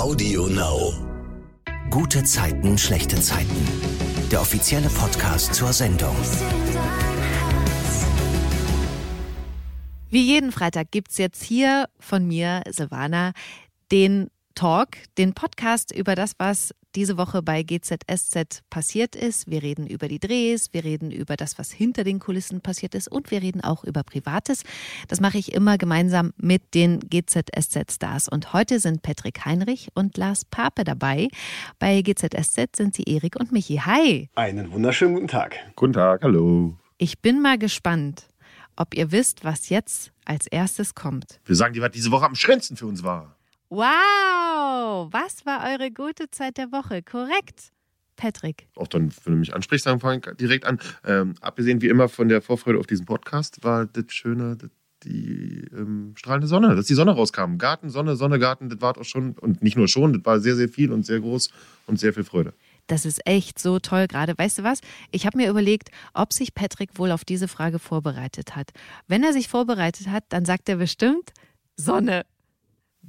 [0.00, 0.94] Audio Now.
[1.90, 3.68] Gute Zeiten, schlechte Zeiten.
[4.32, 6.16] Der offizielle Podcast zur Sendung.
[10.08, 13.32] Wie jeden Freitag gibt's jetzt hier von mir, Silvana,
[13.92, 19.50] den Talk, den Podcast über das, was diese Woche bei GZSZ passiert ist.
[19.50, 23.08] Wir reden über die Drehs, wir reden über das, was hinter den Kulissen passiert ist
[23.08, 24.64] und wir reden auch über Privates.
[25.08, 28.28] Das mache ich immer gemeinsam mit den GZSZ-Stars.
[28.28, 31.28] Und heute sind Patrick Heinrich und Lars Pape dabei.
[31.78, 33.76] Bei GZSZ sind sie Erik und Michi.
[33.76, 34.28] Hi!
[34.34, 35.56] Einen wunderschönen guten Tag.
[35.76, 36.76] Guten Tag, hallo.
[36.98, 38.28] Ich bin mal gespannt,
[38.76, 41.40] ob ihr wisst, was jetzt als erstes kommt.
[41.44, 43.36] Wir sagen dir, was diese Woche am schönsten für uns war.
[43.68, 44.39] Wow!
[45.12, 47.02] Was war eure gute Zeit der Woche?
[47.02, 47.72] Korrekt.
[48.16, 48.68] Patrick.
[48.76, 50.78] Auch dann, wenn du mich ansprichst, dann fange ich direkt an.
[51.04, 54.70] Ähm, abgesehen wie immer von der Vorfreude auf diesen Podcast, war das Schöne, das,
[55.04, 57.56] die ähm, strahlende Sonne, dass die Sonne rauskam.
[57.56, 60.54] Garten, Sonne, Sonne, Garten, das war auch schon, und nicht nur schon, das war sehr,
[60.54, 61.50] sehr viel und sehr groß
[61.86, 62.52] und sehr viel Freude.
[62.86, 64.36] Das ist echt so toll gerade.
[64.36, 64.80] Weißt du was?
[65.12, 68.72] Ich habe mir überlegt, ob sich Patrick wohl auf diese Frage vorbereitet hat.
[69.06, 71.30] Wenn er sich vorbereitet hat, dann sagt er bestimmt
[71.76, 72.26] Sonne.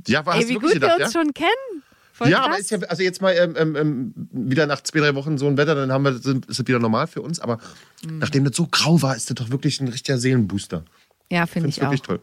[0.07, 1.19] Ja, war Ey, hast wie gut wirklich wir gedacht, uns ja?
[1.21, 1.83] schon kennen.
[2.13, 2.47] Voll ja, krass.
[2.47, 5.47] aber ist ja, also jetzt mal ähm, ähm, ähm, wieder nach zwei, drei Wochen so
[5.47, 7.39] ein Wetter, dann haben wir, sind, ist es wieder normal für uns.
[7.39, 7.57] Aber
[8.05, 8.17] Mhm.
[8.19, 10.83] nachdem das so grau war, ist das doch wirklich ein richtiger Seelenbooster.
[11.29, 11.83] ja, Ich finde finde ich es auch.
[11.83, 12.19] wirklich toll.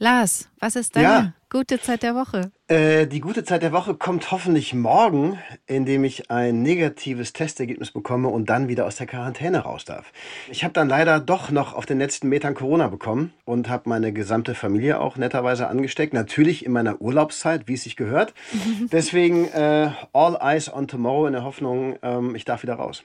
[0.00, 1.32] Lars, was ist deine Ja.
[1.50, 2.52] gute Zeit der Woche?
[2.68, 8.28] Äh, die gute Zeit der Woche kommt hoffentlich morgen, indem ich ein negatives Testergebnis bekomme
[8.28, 10.12] und dann wieder aus der Quarantäne raus darf.
[10.50, 14.12] Ich habe dann leider doch noch auf den letzten Metern Corona bekommen und habe meine
[14.12, 16.12] gesamte Familie auch netterweise angesteckt.
[16.14, 18.34] Natürlich in meiner Urlaubszeit, wie es sich gehört.
[18.92, 23.02] Deswegen äh, all eyes on tomorrow in der Hoffnung, ähm, ich darf wieder raus.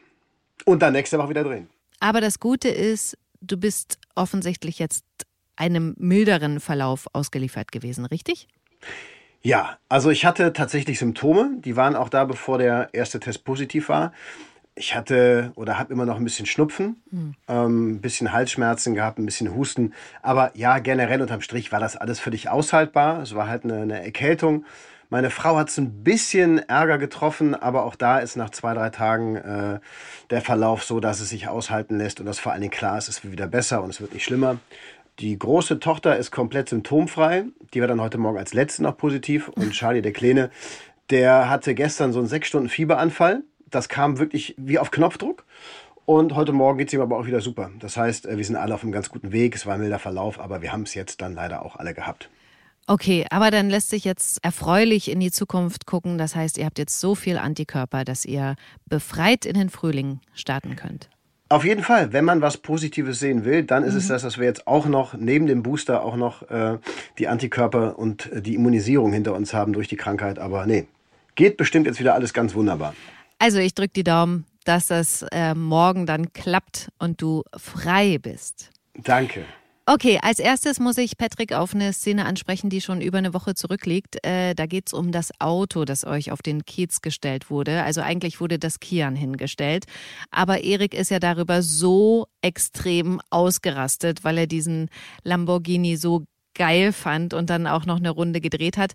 [0.66, 1.70] Und dann nächste Woche wieder drehen.
[2.00, 5.06] Aber das Gute ist, du bist offensichtlich jetzt
[5.56, 8.48] einem milderen Verlauf ausgeliefert gewesen, richtig?
[9.42, 13.90] Ja, also ich hatte tatsächlich Symptome, die waren auch da, bevor der erste Test positiv
[13.90, 14.14] war.
[14.76, 17.04] Ich hatte oder habe immer noch ein bisschen Schnupfen,
[17.48, 19.94] ähm, ein bisschen Halsschmerzen gehabt, ein bisschen Husten.
[20.22, 23.22] Aber ja, generell unterm Strich war das alles völlig aushaltbar.
[23.22, 24.66] Es war halt eine, eine Erkältung.
[25.10, 28.90] Meine Frau hat es ein bisschen Ärger getroffen, aber auch da ist nach zwei, drei
[28.90, 29.80] Tagen äh,
[30.32, 33.10] der Verlauf so, dass es sich aushalten lässt und dass vor allen Dingen klar ist,
[33.10, 34.58] es wird wieder besser und es wird nicht schlimmer.
[35.20, 37.46] Die große Tochter ist komplett symptomfrei.
[37.74, 39.48] Die war dann heute Morgen als letzte noch positiv.
[39.50, 40.50] Und Charlie, der Kleine,
[41.10, 43.44] der hatte gestern so einen sechs Stunden Fieberanfall.
[43.70, 45.46] Das kam wirklich wie auf Knopfdruck.
[46.06, 47.72] Und heute Morgen geht es ihm aber auch wieder super.
[47.80, 49.56] Das heißt, äh, wir sind alle auf einem ganz guten Weg.
[49.56, 52.30] Es war ein milder Verlauf, aber wir haben es jetzt dann leider auch alle gehabt.
[52.86, 56.18] Okay, aber dann lässt sich jetzt erfreulich in die Zukunft gucken.
[56.18, 58.56] Das heißt, ihr habt jetzt so viel Antikörper, dass ihr
[58.88, 61.10] befreit in den Frühling starten könnt.
[61.54, 64.46] Auf jeden Fall, wenn man was Positives sehen will, dann ist es das, dass wir
[64.46, 66.80] jetzt auch noch neben dem Booster auch noch äh,
[67.20, 70.40] die Antikörper und äh, die Immunisierung hinter uns haben durch die Krankheit.
[70.40, 70.88] Aber nee,
[71.36, 72.96] geht bestimmt jetzt wieder alles ganz wunderbar.
[73.38, 78.72] Also ich drücke die Daumen, dass das äh, morgen dann klappt und du frei bist.
[78.96, 79.46] Danke.
[79.86, 83.54] Okay, als erstes muss ich Patrick auf eine Szene ansprechen, die schon über eine Woche
[83.54, 84.26] zurückliegt.
[84.26, 87.84] Äh, da geht's um das Auto, das euch auf den Kiez gestellt wurde.
[87.84, 89.84] Also eigentlich wurde das Kian hingestellt.
[90.32, 94.90] Aber Erik ist ja darüber so extrem ausgerastet, weil er diesen
[95.24, 96.24] Lamborghini so
[96.56, 98.94] geil fand und dann auch noch eine Runde gedreht hat.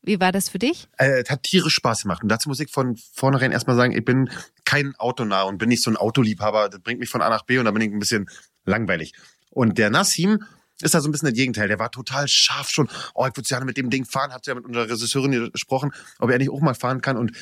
[0.00, 0.86] Wie war das für dich?
[0.96, 2.22] Äh, es hat tierisch Spaß gemacht.
[2.22, 4.30] Und dazu muss ich von vornherein erstmal sagen, ich bin
[4.64, 6.68] kein Autonah und bin nicht so ein Autoliebhaber.
[6.68, 8.30] Das bringt mich von A nach B und da bin ich ein bisschen
[8.64, 9.12] langweilig.
[9.50, 10.42] Und der Nassim
[10.80, 11.68] ist da so ein bisschen das Gegenteil.
[11.68, 12.88] Der war total scharf schon.
[13.14, 14.32] Oh, ich würde gerne mit dem Ding fahren.
[14.32, 17.16] Hat ja mit unserer Regisseurin gesprochen, ob er nicht auch mal fahren kann.
[17.16, 17.32] Und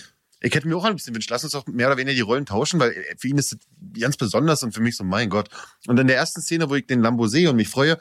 [0.41, 2.47] ich hätte mir auch ein bisschen wünschen, lass uns doch mehr oder weniger die Rollen
[2.47, 3.59] tauschen, weil für ihn ist das
[4.01, 5.49] ganz besonders und für mich so, mein Gott.
[5.87, 7.99] Und in der ersten Szene, wo ich den Lambo sehe und mich freue,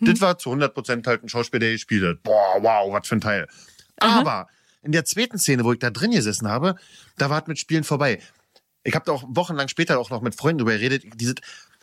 [0.00, 2.22] das war zu 100 Prozent halt ein Schauspieler, der gespielt hat.
[2.22, 3.48] Boah, wow, was für ein Teil.
[3.98, 4.48] Aber
[4.82, 6.76] in der zweiten Szene, wo ich da drin gesessen habe,
[7.16, 8.20] da war es mit Spielen vorbei.
[8.84, 11.04] Ich habe da auch wochenlang später auch noch mit Freunden drüber geredet.
[11.14, 11.34] Diese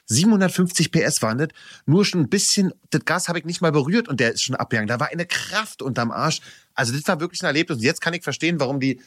[0.08, 1.50] 750 PS waren das.
[1.86, 4.56] Nur schon ein bisschen, das Gas habe ich nicht mal berührt und der ist schon
[4.56, 4.88] abgegangen.
[4.88, 6.42] Da war eine Kraft unterm Arsch.
[6.74, 7.78] Also das war wirklich ein Erlebnis.
[7.78, 9.02] Und jetzt kann ich verstehen, warum die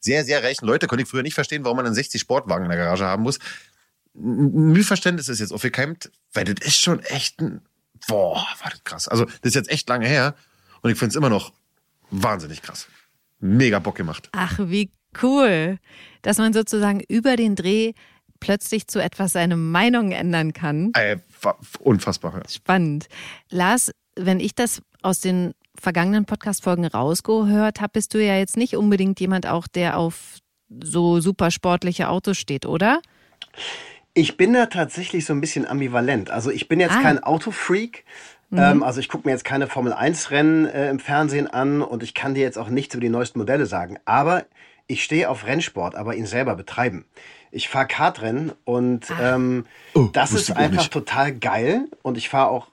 [0.00, 2.70] sehr, sehr reichen Leute, konnte ich früher nicht verstehen, warum man einen 60 Sportwagen in
[2.70, 3.38] der Garage haben muss.
[4.14, 7.62] Ein Mühlverständnis ist jetzt aufgekeimt, weil das ist schon echt ein,
[8.06, 9.08] boah, war das krass.
[9.08, 10.34] Also das ist jetzt echt lange her
[10.82, 11.52] und ich finde es immer noch
[12.10, 12.86] wahnsinnig krass.
[13.40, 14.28] Mega Bock gemacht.
[14.32, 14.92] Ach, wie
[15.22, 15.78] cool,
[16.22, 17.94] dass man sozusagen über den Dreh
[18.44, 20.92] plötzlich zu etwas seine Meinung ändern kann.
[20.94, 21.16] Äh,
[21.80, 22.34] unfassbar.
[22.34, 22.48] Ja.
[22.48, 23.06] Spannend.
[23.50, 28.76] Lars, wenn ich das aus den vergangenen Podcast-Folgen rausgehört habe, bist du ja jetzt nicht
[28.76, 30.38] unbedingt jemand auch, der auf
[30.82, 33.00] so super sportliche Autos steht, oder?
[34.12, 36.30] Ich bin da tatsächlich so ein bisschen ambivalent.
[36.30, 37.02] Also ich bin jetzt Ah.
[37.02, 38.04] kein Autofreak,
[38.50, 38.58] Mhm.
[38.58, 42.34] Ähm, also ich gucke mir jetzt keine Formel-1-Rennen äh, im Fernsehen an und ich kann
[42.34, 43.96] dir jetzt auch nichts über die neuesten Modelle sagen.
[44.04, 44.44] Aber
[44.86, 47.04] ich stehe auf Rennsport, aber ihn selber betreiben.
[47.50, 49.34] Ich fahre Kartrennen und ah.
[49.34, 51.86] ähm, oh, das ist einfach total geil.
[52.02, 52.68] Und ich fahre auch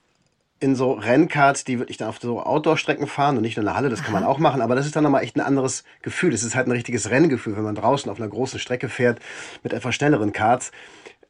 [0.62, 3.74] in so Rennkarts, die wirklich dann auf so Outdoor-Strecken fahren und nicht nur in der
[3.74, 6.32] Halle, das kann man auch machen, aber das ist dann nochmal echt ein anderes Gefühl.
[6.32, 9.18] Es ist halt ein richtiges Renngefühl, wenn man draußen auf einer großen Strecke fährt
[9.64, 10.70] mit etwas schnelleren Karts.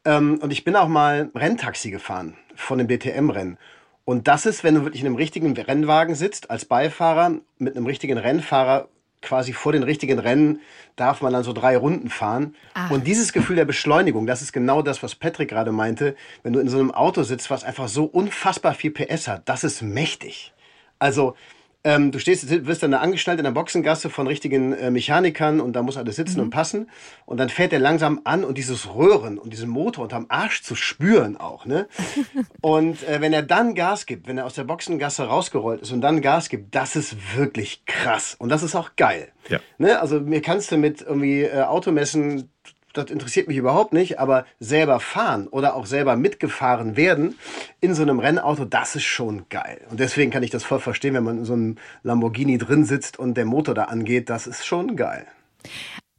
[0.05, 3.57] Ähm, und ich bin auch mal Renntaxi gefahren von dem DTM-Rennen.
[4.05, 7.85] Und das ist, wenn du wirklich in einem richtigen Rennwagen sitzt, als Beifahrer, mit einem
[7.85, 8.87] richtigen Rennfahrer
[9.23, 10.59] quasi vor den richtigen Rennen
[10.95, 12.55] darf man dann so drei Runden fahren.
[12.75, 12.91] Ach.
[12.91, 16.15] Und dieses Gefühl der Beschleunigung, das ist genau das, was Patrick gerade meinte.
[16.43, 19.63] Wenn du in so einem Auto sitzt, was einfach so unfassbar viel PS hat, das
[19.63, 20.53] ist mächtig.
[20.99, 21.35] Also
[21.83, 25.81] ähm, du stehst, wirst dann angestellt in der Boxengasse von richtigen äh, Mechanikern und da
[25.81, 26.43] muss alles sitzen mhm.
[26.45, 26.89] und passen.
[27.25, 30.75] Und dann fährt er langsam an und dieses Röhren und diesen Motor unterm Arsch zu
[30.75, 31.65] spüren auch.
[31.65, 31.87] Ne?
[32.61, 36.01] und äh, wenn er dann Gas gibt, wenn er aus der Boxengasse rausgerollt ist und
[36.01, 38.35] dann Gas gibt, das ist wirklich krass.
[38.39, 39.29] Und das ist auch geil.
[39.49, 39.59] Ja.
[39.77, 39.99] Ne?
[39.99, 42.49] Also mir kannst du mit irgendwie äh, Automessen
[42.93, 47.37] das interessiert mich überhaupt nicht, aber selber fahren oder auch selber mitgefahren werden
[47.81, 49.81] in so einem Rennauto, das ist schon geil.
[49.89, 53.19] Und deswegen kann ich das voll verstehen, wenn man in so einem Lamborghini drin sitzt
[53.19, 55.25] und der Motor da angeht, das ist schon geil.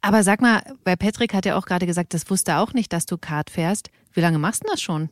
[0.01, 2.93] Aber sag mal, bei Patrick hat er auch gerade gesagt, das wusste er auch nicht,
[2.93, 3.89] dass du Kart fährst.
[4.13, 5.09] Wie lange machst du das schon?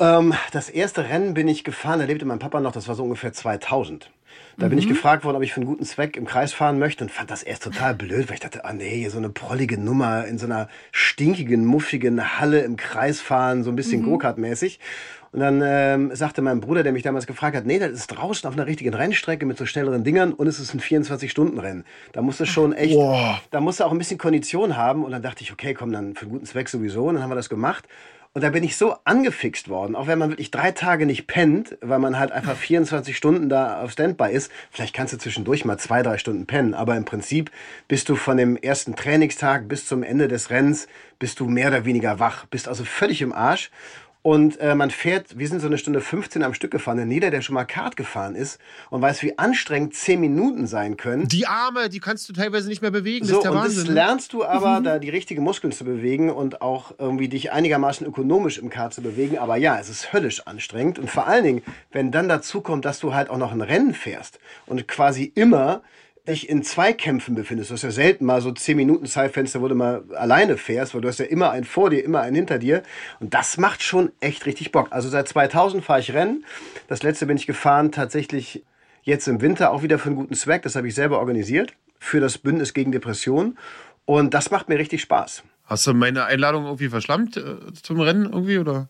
[0.00, 3.04] Ähm, das erste Rennen bin ich gefahren, da lebte mein Papa noch, das war so
[3.04, 4.10] ungefähr 2000.
[4.56, 4.70] Da mhm.
[4.70, 4.90] bin ich mhm.
[4.90, 7.42] gefragt worden, ob ich für einen guten Zweck im Kreis fahren möchte und fand das
[7.42, 10.68] erst total blöd, weil ich dachte, ah nee, so eine prollige Nummer in so einer
[10.92, 14.06] stinkigen, muffigen Halle im Kreis fahren, so ein bisschen mhm.
[14.06, 14.78] Go-Kart-mäßig.
[15.32, 18.48] Und dann ähm, sagte mein Bruder, der mich damals gefragt hat, nee, das ist draußen
[18.48, 21.84] auf einer richtigen Rennstrecke mit so schnelleren Dingern und es ist ein 24-Stunden-Rennen.
[22.12, 23.40] Da musst du schon echt, wow.
[23.52, 25.04] da musst du auch ein bisschen Kondition haben.
[25.04, 27.04] Und dann dachte ich, okay, komm, dann für einen guten Zweck sowieso.
[27.04, 27.86] Und dann haben wir das gemacht.
[28.32, 31.76] Und da bin ich so angefixt worden, auch wenn man wirklich drei Tage nicht pennt,
[31.80, 34.52] weil man halt einfach 24 Stunden da auf Standby ist.
[34.70, 37.50] Vielleicht kannst du zwischendurch mal zwei, drei Stunden pennen, aber im Prinzip
[37.88, 40.86] bist du von dem ersten Trainingstag bis zum Ende des Rennens,
[41.18, 43.72] bist du mehr oder weniger wach, bist also völlig im Arsch.
[44.22, 46.98] Und äh, man fährt, wir sind so eine Stunde 15 am Stück gefahren.
[46.98, 48.58] Denn jeder, der schon mal Kart gefahren ist
[48.90, 51.26] und weiß, wie anstrengend 10 Minuten sein können.
[51.26, 53.24] Die Arme, die kannst du teilweise nicht mehr bewegen.
[53.24, 53.78] So, das ist der und Wahnsinn.
[53.78, 53.94] Das ne?
[53.94, 54.84] lernst du aber, mhm.
[54.84, 59.00] da die richtigen Muskeln zu bewegen und auch irgendwie dich einigermaßen ökonomisch im Kart zu
[59.00, 59.38] bewegen.
[59.38, 60.98] Aber ja, es ist höllisch anstrengend.
[60.98, 63.94] Und vor allen Dingen, wenn dann dazu kommt, dass du halt auch noch ein Rennen
[63.94, 65.82] fährst und quasi immer
[66.28, 67.70] dich in Zweikämpfen befindest.
[67.70, 71.00] Du hast ja selten mal so 10 Minuten Zeitfenster, wo du mal alleine fährst, weil
[71.00, 72.82] du hast ja immer einen vor dir, immer einen hinter dir.
[73.20, 74.88] Und das macht schon echt richtig Bock.
[74.90, 76.44] Also seit 2000 fahre ich Rennen.
[76.88, 78.64] Das letzte bin ich gefahren tatsächlich
[79.02, 80.62] jetzt im Winter auch wieder für einen guten Zweck.
[80.62, 83.58] Das habe ich selber organisiert für das Bündnis gegen Depressionen.
[84.04, 85.42] Und das macht mir richtig Spaß.
[85.64, 88.88] Hast du meine Einladung irgendwie verschlammt äh, zum Rennen irgendwie oder?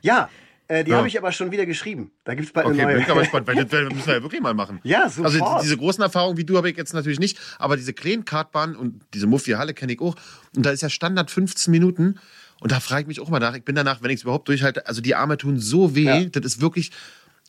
[0.00, 0.30] ja,
[0.68, 0.96] äh, die ja.
[0.96, 2.10] habe ich aber schon wieder geschrieben.
[2.24, 2.94] Da gibt es bald okay, eine neue.
[2.94, 4.80] Bin ich aber gespannt, weil das müssen wir ja wirklich mal machen.
[4.82, 5.26] Ja, sofort.
[5.26, 8.74] Also diese großen Erfahrungen wie du habe ich jetzt natürlich nicht, aber diese kleinen Kartbahn
[8.74, 10.16] und diese Muffi-Halle kenne ich auch.
[10.56, 12.18] Und da ist ja Standard 15 Minuten.
[12.60, 13.54] Und da frage ich mich auch mal nach.
[13.54, 16.24] Ich bin danach, wenn ich es überhaupt durchhalte, also die Arme tun so weh, ja.
[16.24, 16.90] das ist wirklich.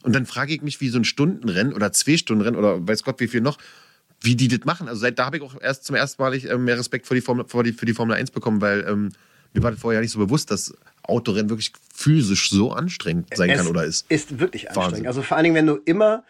[0.03, 3.19] Und dann frage ich mich, wie so ein Stundenrennen oder zwei Stundenrennen oder weiß Gott
[3.19, 3.57] wie viel noch,
[4.21, 4.87] wie die das machen.
[4.87, 7.21] Also seit da habe ich auch erst zum ersten Mal äh, mehr Respekt vor die
[7.21, 9.09] Formel, vor die, für die Formel 1 bekommen, weil ähm,
[9.53, 10.73] mir war das vorher nicht so bewusst, dass
[11.07, 14.09] Autorennen wirklich physisch so anstrengend sein es kann oder ist.
[14.09, 14.91] Ist wirklich anstrengend.
[14.91, 15.07] Wahnsinn.
[15.07, 16.23] Also vor allen Dingen, wenn du immer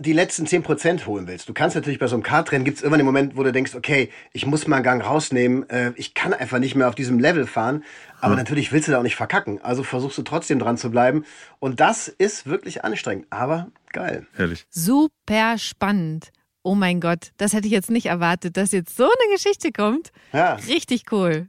[0.00, 1.48] die letzten 10% holen willst.
[1.48, 3.76] Du kannst natürlich bei so einem Kartrennen gibt es immer den Moment, wo du denkst,
[3.76, 7.20] okay, ich muss mal einen Gang rausnehmen, äh, ich kann einfach nicht mehr auf diesem
[7.20, 7.84] Level fahren.
[8.20, 8.38] Aber hm.
[8.38, 9.60] natürlich willst du da auch nicht verkacken.
[9.62, 11.24] Also versuchst du trotzdem dran zu bleiben.
[11.60, 14.26] Und das ist wirklich anstrengend, aber geil.
[14.34, 14.66] Herrlich.
[14.70, 16.32] Super spannend.
[16.64, 20.10] Oh mein Gott, das hätte ich jetzt nicht erwartet, dass jetzt so eine Geschichte kommt.
[20.32, 20.54] Ja.
[20.54, 21.48] Richtig cool.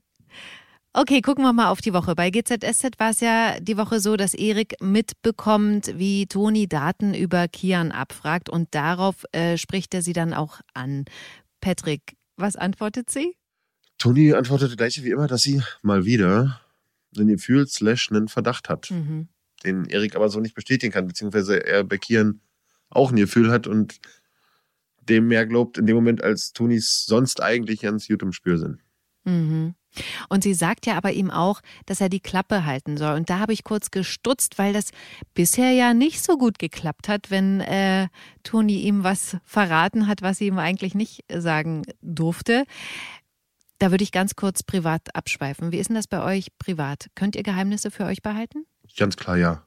[0.97, 2.15] Okay, gucken wir mal auf die Woche.
[2.15, 7.49] Bei GZSZ war es ja die Woche so, dass Erik mitbekommt, wie Toni Daten über
[7.49, 11.03] Kian abfragt und darauf äh, spricht er sie dann auch an.
[11.59, 13.35] Patrick, was antwortet sie?
[13.97, 16.61] Toni antwortete gleich wie immer, dass sie mal wieder
[17.17, 19.27] ein Gefühl slash einen Verdacht hat, mhm.
[19.65, 22.39] den Erik aber so nicht bestätigen kann, beziehungsweise er bei Kian
[22.89, 23.99] auch ein Gefühl hat und
[25.01, 28.79] dem mehr glaubt in dem Moment, als Tonis sonst eigentlich ganz gut im Spür sind.
[29.25, 29.75] Mhm.
[30.29, 33.15] Und sie sagt ja aber ihm auch, dass er die Klappe halten soll.
[33.15, 34.91] Und da habe ich kurz gestutzt, weil das
[35.33, 38.07] bisher ja nicht so gut geklappt hat, wenn äh,
[38.43, 42.65] Toni ihm was verraten hat, was sie ihm eigentlich nicht sagen durfte.
[43.79, 45.71] Da würde ich ganz kurz privat abschweifen.
[45.71, 47.07] Wie ist denn das bei euch privat?
[47.15, 48.65] Könnt ihr Geheimnisse für euch behalten?
[48.97, 49.63] Ganz klar, ja.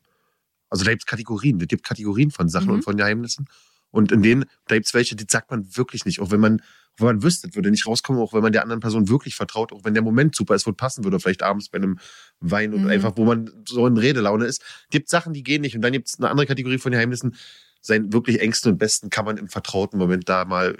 [0.70, 1.60] Also da gibt es Kategorien.
[1.60, 2.74] Es gibt Kategorien von Sachen mhm.
[2.74, 3.46] und von Geheimnissen.
[3.90, 6.20] Und in denen, da gibt es welche, die sagt man wirklich nicht.
[6.20, 6.62] Auch wenn man,
[6.96, 9.84] wenn man wüsste, würde nicht rauskommen, auch wenn man der anderen Person wirklich vertraut, auch
[9.84, 11.98] wenn der Moment super ist, wo es passen würde, vielleicht abends bei einem
[12.40, 12.90] Wein und Mhm.
[12.90, 14.62] einfach, wo man so in Redelaune ist.
[14.90, 15.76] Gibt Sachen, die gehen nicht.
[15.76, 17.36] Und dann gibt es eine andere Kategorie von Geheimnissen.
[17.80, 20.76] Seinen wirklich engsten und besten kann man im vertrauten Moment da mal,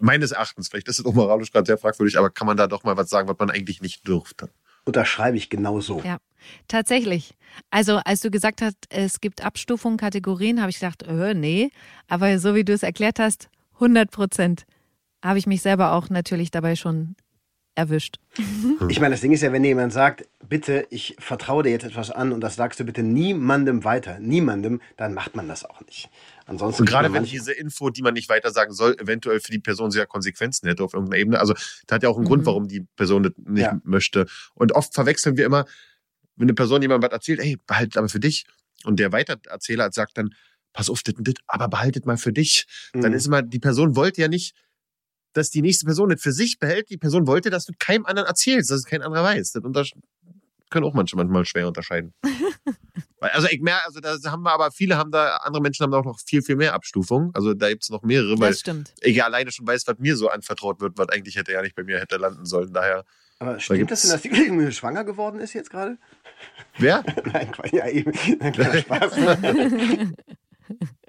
[0.00, 2.84] meines Erachtens, vielleicht ist es auch moralisch gerade sehr fragwürdig, aber kann man da doch
[2.84, 4.50] mal was sagen, was man eigentlich nicht dürfte.
[4.90, 6.02] Unterschreibe ich genauso.
[6.04, 6.18] Ja,
[6.68, 7.34] tatsächlich.
[7.70, 11.70] Also, als du gesagt hast, es gibt Abstufungen, Kategorien, habe ich gedacht, äh, nee.
[12.08, 14.64] Aber so wie du es erklärt hast, 100 Prozent
[15.22, 17.14] habe ich mich selber auch natürlich dabei schon
[17.74, 18.18] erwischt.
[18.88, 21.84] Ich meine, das Ding ist ja, wenn dir jemand sagt, bitte, ich vertraue dir jetzt
[21.84, 25.80] etwas an und das sagst du bitte niemandem weiter, niemandem, dann macht man das auch
[25.82, 26.08] nicht.
[26.50, 29.52] Ansonsten Und gerade wenn manche- diese Info, die man nicht weiter sagen soll, eventuell für
[29.52, 31.38] die Person sehr Konsequenzen hätte auf irgendeiner Ebene.
[31.40, 31.54] Also
[31.86, 32.46] da hat ja auch einen Grund, Mhm.
[32.46, 33.80] warum die Person das nicht Ja.
[33.84, 34.26] möchte.
[34.54, 35.64] Und oft verwechseln wir immer,
[36.36, 38.46] wenn eine Person jemand was erzählt, hey, behaltet aber für dich.
[38.84, 40.34] Und der Weitererzähler sagt dann,
[40.72, 42.66] pass auf, dit und dit, aber behaltet mal für dich.
[42.92, 43.16] Dann Mhm.
[43.16, 44.54] ist immer, die Person wollte ja nicht,
[45.32, 46.90] dass die nächste Person das für sich behält.
[46.90, 49.52] Die Person wollte, dass du keinem anderen erzählst, dass es kein anderer weiß.
[49.52, 49.90] Das
[50.70, 52.12] können auch manche manchmal schwer unterscheiden.
[53.20, 55.98] Also ich merke, also da haben wir aber viele haben da, andere Menschen haben da
[55.98, 57.30] auch noch viel, viel mehr Abstufungen.
[57.34, 58.94] Also da gibt es noch mehrere, weil Das stimmt.
[59.02, 61.74] ich ja alleine schon weiß, was mir so anvertraut wird, was eigentlich hätte ja nicht
[61.76, 62.72] bei mir hätte landen sollen.
[62.72, 63.04] Daher,
[63.38, 65.98] Aber stimmt das denn, dass die irgendwie schwanger geworden ist jetzt gerade?
[66.78, 67.04] wer?
[67.32, 68.12] Nein, Quatsch, ja eben.
[68.40, 69.12] Ein kleiner Spaß.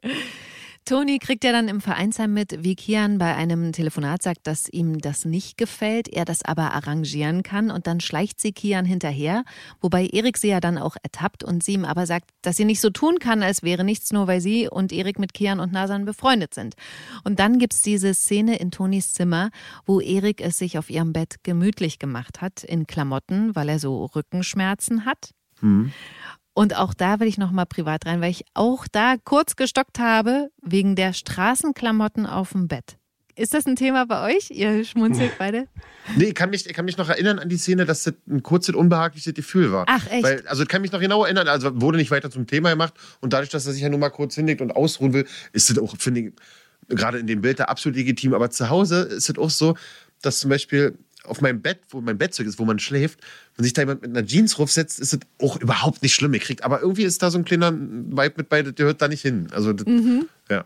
[0.85, 4.97] Toni kriegt ja dann im Vereinsheim mit, wie Kian bei einem Telefonat sagt, dass ihm
[4.97, 9.43] das nicht gefällt, er das aber arrangieren kann und dann schleicht sie Kian hinterher,
[9.79, 12.81] wobei Erik sie ja dann auch ertappt und sie ihm aber sagt, dass sie nicht
[12.81, 16.05] so tun kann, als wäre nichts, nur weil sie und Erik mit Kian und Nasan
[16.05, 16.73] befreundet sind.
[17.23, 19.51] Und dann gibt's diese Szene in Tonis Zimmer,
[19.85, 24.05] wo Erik es sich auf ihrem Bett gemütlich gemacht hat, in Klamotten, weil er so
[24.05, 25.31] Rückenschmerzen hat.
[25.61, 25.91] Hm.
[26.53, 29.99] Und auch da will ich noch mal privat rein, weil ich auch da kurz gestockt
[29.99, 32.97] habe wegen der Straßenklamotten auf dem Bett.
[33.35, 34.51] Ist das ein Thema bei euch?
[34.51, 35.67] Ihr schmunzelt beide?
[36.15, 38.41] Nee, ich kann, mich, ich kann mich noch erinnern an die Szene, dass das ein
[38.41, 39.85] kurzes, unbehagliches Gefühl war.
[39.87, 40.23] Ach, echt?
[40.23, 42.95] Weil, also ich kann mich noch genau erinnern, also wurde nicht weiter zum Thema gemacht
[43.19, 45.77] und dadurch, dass er sich ja nur mal kurz hinlegt und ausruhen will, ist das
[45.77, 46.33] auch, finde ich,
[46.89, 48.33] gerade in dem Bild da absolut legitim.
[48.33, 49.77] Aber zu Hause ist es auch so,
[50.23, 53.19] dass zum Beispiel auf meinem Bett, wo mein Bettzeug ist, wo man schläft,
[53.55, 56.33] wenn sich da jemand mit einer Jeans draufsetzt, ist es auch überhaupt nicht schlimm.
[56.33, 59.07] Ihr kriegt, aber irgendwie ist da so ein kleiner Vibe mit bei, der gehört da
[59.07, 59.47] nicht hin.
[59.51, 60.27] Also, das, Mhm.
[60.49, 60.65] ja.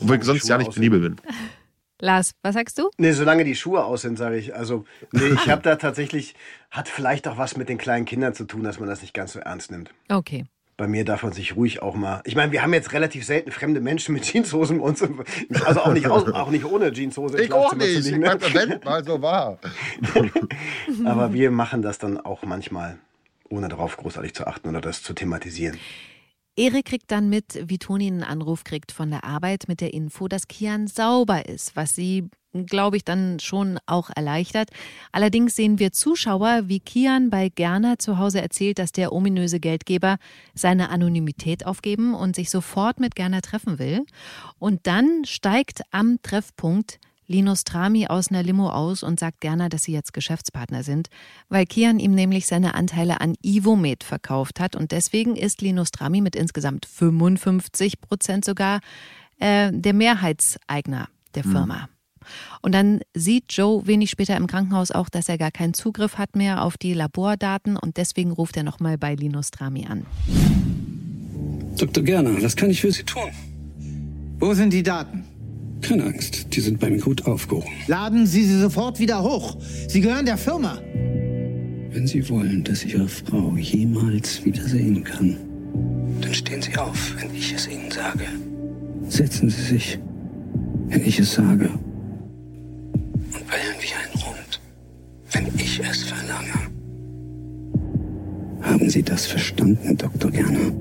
[0.00, 1.16] Obwohl ich sonst ja nicht penibel bin.
[2.00, 2.90] Lars, was sagst du?
[2.98, 4.54] Nee, solange die Schuhe aus sind, sage ich.
[4.54, 6.34] Also, nee, ich habe da tatsächlich,
[6.70, 9.32] hat vielleicht auch was mit den kleinen Kindern zu tun, dass man das nicht ganz
[9.32, 9.90] so ernst nimmt.
[10.08, 10.44] Okay.
[10.76, 12.20] Bei mir darf man sich ruhig auch mal.
[12.24, 15.02] Ich meine, wir haben jetzt relativ selten fremde Menschen mit Jeanshosen bei uns.
[15.64, 17.40] Also auch nicht, aus, auch nicht ohne Jeanshose.
[17.40, 17.98] Ich auch nicht.
[17.98, 18.36] Ich liegen, ne?
[18.52, 19.58] wenn mal so war.
[21.04, 22.98] Aber wir machen das dann auch manchmal,
[23.48, 25.78] ohne darauf großartig zu achten oder das zu thematisieren.
[26.56, 30.28] Erik kriegt dann mit, wie Toni einen Anruf kriegt von der Arbeit mit der Info,
[30.28, 32.28] dass Kian sauber ist, was sie,
[32.66, 34.70] glaube ich, dann schon auch erleichtert.
[35.12, 40.16] Allerdings sehen wir Zuschauer, wie Kian bei Gerner zu Hause erzählt, dass der ominöse Geldgeber
[40.54, 44.06] seine Anonymität aufgeben und sich sofort mit Gerner treffen will.
[44.58, 49.84] Und dann steigt am Treffpunkt Linus Trami aus einer Limo aus und sagt Gerner, dass
[49.84, 51.08] sie jetzt Geschäftspartner sind,
[51.48, 56.20] weil Kian ihm nämlich seine Anteile an Ivomed verkauft hat und deswegen ist Linus Trami
[56.20, 58.80] mit insgesamt 55 Prozent sogar
[59.38, 61.88] äh, der Mehrheitseigner der Firma.
[62.62, 66.36] Und dann sieht Joe wenig später im Krankenhaus auch, dass er gar keinen Zugriff hat
[66.36, 70.06] mehr auf die Labordaten und deswegen ruft er nochmal bei Linus Trami an.
[71.76, 72.04] Dr.
[72.04, 73.30] Gerner, was kann ich für Sie tun?
[74.38, 75.24] Wo sind die Daten?
[75.80, 77.70] Keine Angst, die sind bei mir gut aufgehoben.
[77.88, 79.56] Laden Sie sie sofort wieder hoch.
[79.88, 80.78] Sie gehören der Firma.
[81.90, 85.36] Wenn Sie wollen, dass ich Ihre Frau jemals wiedersehen kann,
[86.20, 88.24] dann stehen Sie auf, wenn ich es Ihnen sage.
[89.08, 89.98] Setzen Sie sich,
[90.88, 91.70] wenn ich es sage.
[93.34, 94.60] Und bellen wie ein Hund,
[95.32, 96.70] wenn ich es verlange.
[98.62, 100.30] Haben Sie das verstanden, Dr.
[100.30, 100.72] Gerner?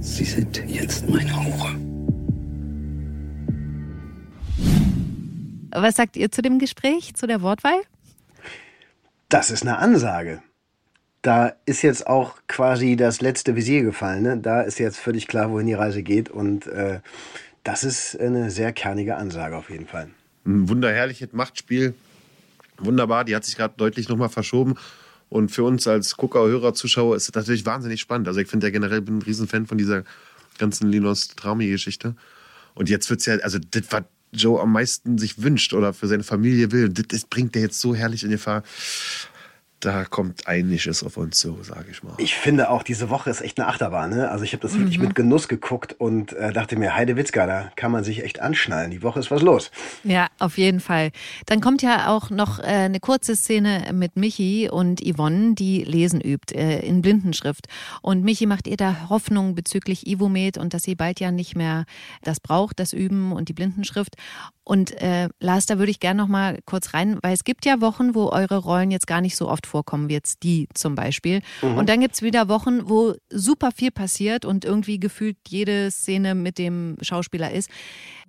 [0.00, 1.74] Sie sind jetzt meine Hure.
[5.72, 7.80] Was sagt ihr zu dem Gespräch, zu der Wortwahl?
[9.28, 10.42] Das ist eine Ansage.
[11.22, 14.22] Da ist jetzt auch quasi das letzte Visier gefallen.
[14.22, 14.38] Ne?
[14.38, 16.30] Da ist jetzt völlig klar, wohin die Reise geht.
[16.30, 17.00] Und äh,
[17.64, 20.10] das ist eine sehr kernige Ansage auf jeden Fall.
[20.46, 21.94] Ein wunderherrliches Machtspiel.
[22.78, 24.76] Wunderbar, die hat sich gerade deutlich nochmal verschoben.
[25.28, 28.28] Und für uns als Gucker, Hörer, Zuschauer ist es natürlich wahnsinnig spannend.
[28.28, 30.04] Also ich finde ja generell, bin ein Riesenfan von dieser
[30.58, 32.14] ganzen Linus Traumi-Geschichte.
[32.74, 36.06] Und jetzt wird es ja, also das, was Joe am meisten sich wünscht oder für
[36.06, 38.62] seine Familie will, das, das bringt der jetzt so herrlich in Gefahr.
[39.80, 42.14] Da kommt einiges auf uns zu, sage ich mal.
[42.18, 44.10] Ich finde auch, diese Woche ist echt eine Achterbahn.
[44.10, 44.30] Ne?
[44.30, 44.80] Also ich habe das mhm.
[44.80, 48.90] wirklich mit Genuss geguckt und äh, dachte mir, Heidewitzka, da kann man sich echt anschnallen.
[48.90, 49.70] Die Woche ist was los.
[50.02, 51.10] Ja, auf jeden Fall.
[51.46, 56.20] Dann kommt ja auch noch äh, eine kurze Szene mit Michi und Yvonne, die Lesen
[56.20, 57.66] übt äh, in Blindenschrift.
[58.02, 61.84] Und Michi macht ihr da Hoffnung bezüglich Ivomed und dass sie bald ja nicht mehr
[62.22, 64.16] das braucht, das Üben und die Blindenschrift.
[64.68, 67.80] Und äh, Lars, da würde ich gerne noch mal kurz rein, weil es gibt ja
[67.80, 71.40] Wochen, wo eure Rollen jetzt gar nicht so oft vorkommen, wie jetzt die zum Beispiel.
[71.62, 71.76] Mhm.
[71.76, 76.34] Und dann gibt es wieder Wochen, wo super viel passiert und irgendwie gefühlt jede Szene
[76.34, 77.70] mit dem Schauspieler ist.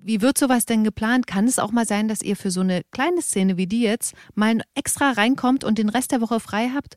[0.01, 1.27] Wie wird sowas denn geplant?
[1.27, 4.13] Kann es auch mal sein, dass ihr für so eine kleine Szene wie die jetzt
[4.35, 6.95] mal extra reinkommt und den Rest der Woche frei habt?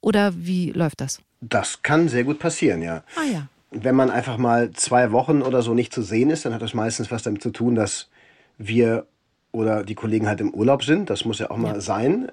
[0.00, 1.20] Oder wie läuft das?
[1.40, 3.02] Das kann sehr gut passieren, ja.
[3.16, 3.48] Ah ja.
[3.70, 6.74] Wenn man einfach mal zwei Wochen oder so nicht zu sehen ist, dann hat das
[6.74, 8.08] meistens was damit zu tun, dass
[8.58, 9.06] wir
[9.56, 11.08] oder die Kollegen halt im Urlaub sind.
[11.08, 11.80] Das muss ja auch mal ja.
[11.80, 12.30] sein.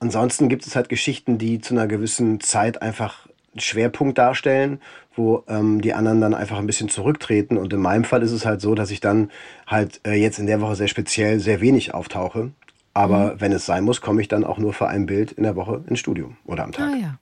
[0.00, 4.80] Ansonsten gibt es halt Geschichten, die zu einer gewissen Zeit einfach einen Schwerpunkt darstellen,
[5.14, 7.58] wo ähm, die anderen dann einfach ein bisschen zurücktreten.
[7.58, 9.30] Und in meinem Fall ist es halt so, dass ich dann
[9.66, 12.50] halt äh, jetzt in der Woche sehr speziell sehr wenig auftauche.
[12.94, 13.40] Aber mhm.
[13.40, 15.84] wenn es sein muss, komme ich dann auch nur für ein Bild in der Woche
[15.86, 16.90] ins Studio oder am Tag.
[16.92, 17.18] Ah, ja.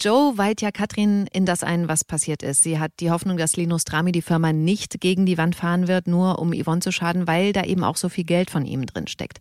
[0.00, 2.62] Joe weiht ja Katrin in das ein, was passiert ist.
[2.62, 6.06] Sie hat die Hoffnung, dass Linus Drami die Firma nicht gegen die Wand fahren wird,
[6.06, 9.06] nur um Yvonne zu schaden, weil da eben auch so viel Geld von ihm drin
[9.06, 9.38] steckt.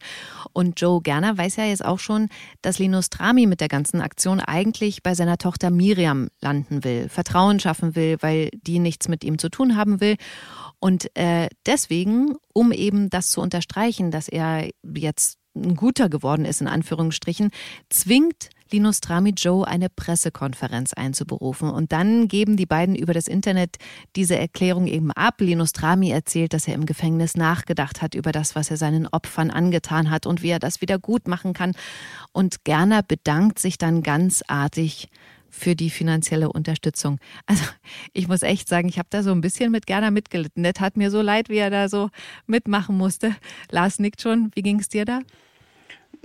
[0.52, 2.30] Und Joe Gerner weiß ja jetzt auch schon,
[2.62, 7.60] dass Linus Drami mit der ganzen Aktion eigentlich bei seiner Tochter Miriam landen will, Vertrauen
[7.60, 10.18] schaffen will, weil die nichts mit ihm zu tun haben will.
[10.80, 16.62] Und äh, deswegen, um eben das zu unterstreichen, dass er jetzt ein guter geworden ist,
[16.62, 17.52] in Anführungsstrichen,
[17.90, 21.70] zwingt Linus Trami Joe eine Pressekonferenz einzuberufen.
[21.70, 23.78] Und dann geben die beiden über das Internet
[24.16, 25.36] diese Erklärung eben ab.
[25.42, 29.52] Linus Trami erzählt, dass er im Gefängnis nachgedacht hat über das, was er seinen Opfern
[29.52, 31.74] angetan hat und wie er das wieder gut machen kann.
[32.32, 35.08] Und Gerner bedankt sich dann ganz artig
[35.52, 37.20] für die finanzielle Unterstützung.
[37.46, 37.64] Also
[38.12, 40.64] ich muss echt sagen, ich habe da so ein bisschen mit Gerner mitgelitten.
[40.64, 42.10] Das hat mir so leid, wie er da so
[42.48, 43.36] mitmachen musste.
[43.70, 44.50] Lars nickt schon.
[44.56, 45.20] Wie ging es dir da?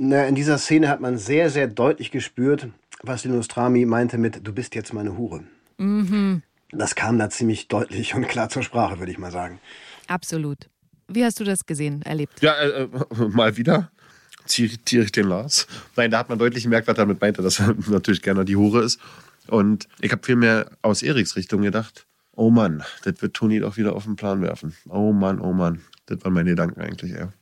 [0.00, 2.68] Na, in dieser Szene hat man sehr, sehr deutlich gespürt,
[3.02, 5.42] was Linus Trami meinte mit Du bist jetzt meine Hure.
[5.78, 6.42] Mhm.
[6.70, 9.58] Das kam da ziemlich deutlich und klar zur Sprache, würde ich mal sagen.
[10.06, 10.68] Absolut.
[11.08, 12.40] Wie hast du das gesehen, erlebt?
[12.42, 12.88] Ja, äh, äh
[13.28, 13.90] mal wieder
[14.48, 15.66] zitiere ich den Lars.
[15.96, 18.56] Nein, da hat man deutlich gemerkt, was er damit meinte, dass er natürlich gerne die
[18.56, 19.00] Hure ist.
[19.48, 23.94] Und ich habe vielmehr aus Eriks Richtung gedacht, oh Mann, das wird Toni doch wieder
[23.94, 24.74] auf den Plan werfen.
[24.88, 25.80] Oh Mann, oh Mann.
[26.06, 27.32] Das waren meine Gedanken eigentlich eher.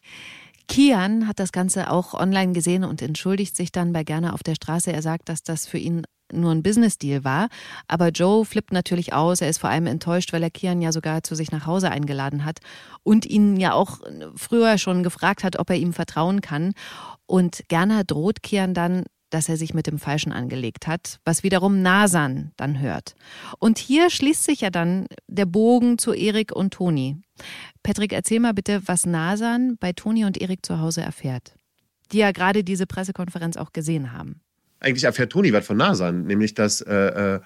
[0.69, 4.55] Kian hat das Ganze auch online gesehen und entschuldigt sich dann bei Gerne auf der
[4.55, 4.93] Straße.
[4.93, 6.03] Er sagt, dass das für ihn
[6.33, 7.49] nur ein Business-Deal war.
[7.89, 9.41] Aber Joe flippt natürlich aus.
[9.41, 12.45] Er ist vor allem enttäuscht, weil er Kian ja sogar zu sich nach Hause eingeladen
[12.45, 12.59] hat
[13.05, 14.01] und ihn ja auch
[14.35, 16.73] früher schon gefragt hat, ob er ihm vertrauen kann.
[17.27, 21.83] Und Gerner droht Kian dann, dass er sich mit dem Falschen angelegt hat, was wiederum
[21.83, 23.15] Nasan dann hört.
[23.59, 27.17] Und hier schließt sich ja dann der Bogen zu Erik und Toni.
[27.83, 31.55] Patrick, erzähl mal bitte, was Nasan bei Toni und Erik zu Hause erfährt,
[32.13, 34.41] die ja gerade diese Pressekonferenz auch gesehen haben.
[34.81, 37.41] Eigentlich erfährt Toni was von Nasan, nämlich dass, äh, äh,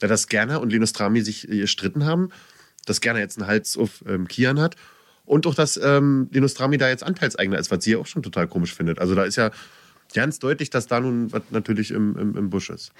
[0.00, 2.30] dass Gerner und Linus Trami sich gestritten haben,
[2.86, 4.76] dass Gerner jetzt einen Hals auf ähm, Kian hat
[5.24, 8.48] und auch, dass ähm, Linus Trami da jetzt Anteilseigner ist, was sie auch schon total
[8.48, 8.98] komisch findet.
[8.98, 9.50] Also da ist ja
[10.14, 12.92] ganz deutlich, dass da nun was natürlich im, im, im Busch ist.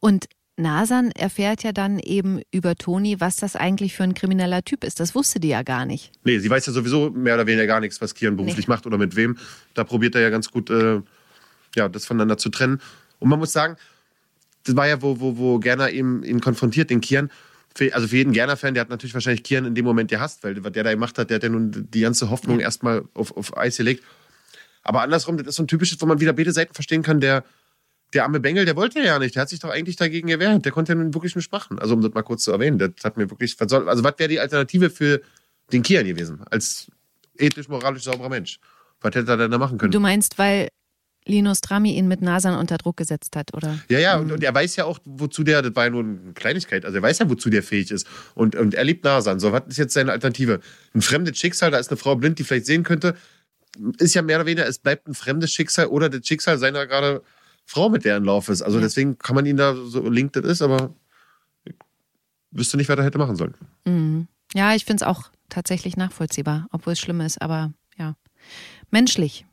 [0.00, 0.26] Und
[0.60, 5.00] Nasan erfährt ja dann eben über Toni, was das eigentlich für ein krimineller Typ ist.
[5.00, 6.12] Das wusste die ja gar nicht.
[6.24, 8.72] Nee, sie weiß ja sowieso mehr oder weniger gar nichts, was Kian beruflich nee.
[8.72, 9.38] macht oder mit wem.
[9.74, 11.00] Da probiert er ja ganz gut, äh,
[11.74, 12.80] ja, das voneinander zu trennen.
[13.18, 13.76] Und man muss sagen,
[14.64, 17.30] das war ja, wo, wo, wo Gerner eben ihn konfrontiert, den Kian.
[17.74, 20.62] Für, also für jeden Gerner-Fan, der hat natürlich wahrscheinlich Kian in dem Moment gehasst, weil
[20.62, 22.64] was der da gemacht hat, der hat ja nun die ganze Hoffnung ja.
[22.64, 24.04] erstmal auf, auf Eis gelegt.
[24.82, 27.44] Aber andersrum, das ist so ein typisches, wo man wieder beide Seiten verstehen kann, der
[28.12, 29.36] der arme Bengel, der wollte ja nicht.
[29.36, 30.64] Der hat sich doch eigentlich dagegen gewehrt.
[30.64, 31.78] Der konnte ja nun wirklich nicht machen.
[31.78, 33.56] Also, um das mal kurz zu erwähnen, das hat mir wirklich.
[33.60, 35.20] Also, was wäre die Alternative für
[35.72, 36.42] den Kian gewesen?
[36.50, 36.90] Als
[37.38, 38.58] ethisch, moralisch sauberer Mensch.
[39.00, 39.92] Was hätte er denn da machen können?
[39.92, 40.68] Du meinst, weil
[41.26, 43.78] Linus Trami ihn mit Nasan unter Druck gesetzt hat, oder?
[43.88, 46.32] Ja, ja, und, und, er weiß ja auch, wozu der, das war ja nur eine
[46.34, 48.06] Kleinigkeit, also er weiß ja, wozu der fähig ist.
[48.34, 49.38] Und, und er liebt Nasan.
[49.38, 50.60] So, was ist jetzt seine Alternative?
[50.94, 53.14] Ein fremdes Schicksal, da ist eine Frau blind, die vielleicht sehen könnte,
[53.98, 57.22] ist ja mehr oder weniger, es bleibt ein fremdes Schicksal oder das Schicksal seiner gerade
[57.64, 58.62] Frau, mit der er in Lauf ist.
[58.62, 60.94] Also deswegen kann man ihn da so linkt das ist, aber
[62.50, 63.54] wüsste nicht, was er hätte machen sollen.
[63.84, 64.26] Mhm.
[64.54, 68.16] Ja, ich finde es auch tatsächlich nachvollziehbar, obwohl es schlimm ist, aber ja,
[68.90, 69.46] menschlich.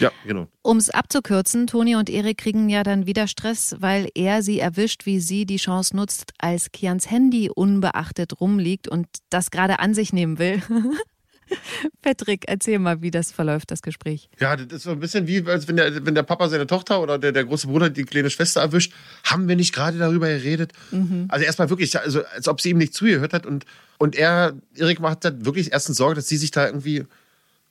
[0.00, 0.48] Ja, genau.
[0.62, 5.06] Um es abzukürzen, Toni und Erik kriegen ja dann wieder Stress, weil er sie erwischt,
[5.06, 10.12] wie sie die Chance nutzt, als Kians Handy unbeachtet rumliegt und das gerade an sich
[10.12, 10.60] nehmen will.
[12.02, 14.28] Patrick, erzähl mal, wie das verläuft, das Gespräch.
[14.38, 17.00] Ja, das ist so ein bisschen wie, als wenn der, wenn der Papa seine Tochter
[17.00, 18.92] oder der, der große Bruder die kleine Schwester erwischt.
[19.24, 20.72] Haben wir nicht gerade darüber geredet?
[20.90, 21.26] Mhm.
[21.28, 23.66] Also erstmal wirklich, also als ob sie ihm nicht zugehört hat und,
[23.98, 27.04] und er, Erik macht da wirklich erstens Sorge, dass sie sich da irgendwie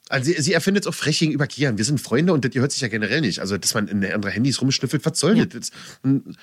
[0.10, 1.78] also sie, sie erfindet es auch frech gegenüber Kian.
[1.78, 3.39] Wir sind Freunde und das gehört sich ja generell nicht.
[3.39, 5.46] Also, dass man in andere Handys rumschnüffelt, was soll ja.
[5.46, 5.70] das?
[6.04, 6.36] Ein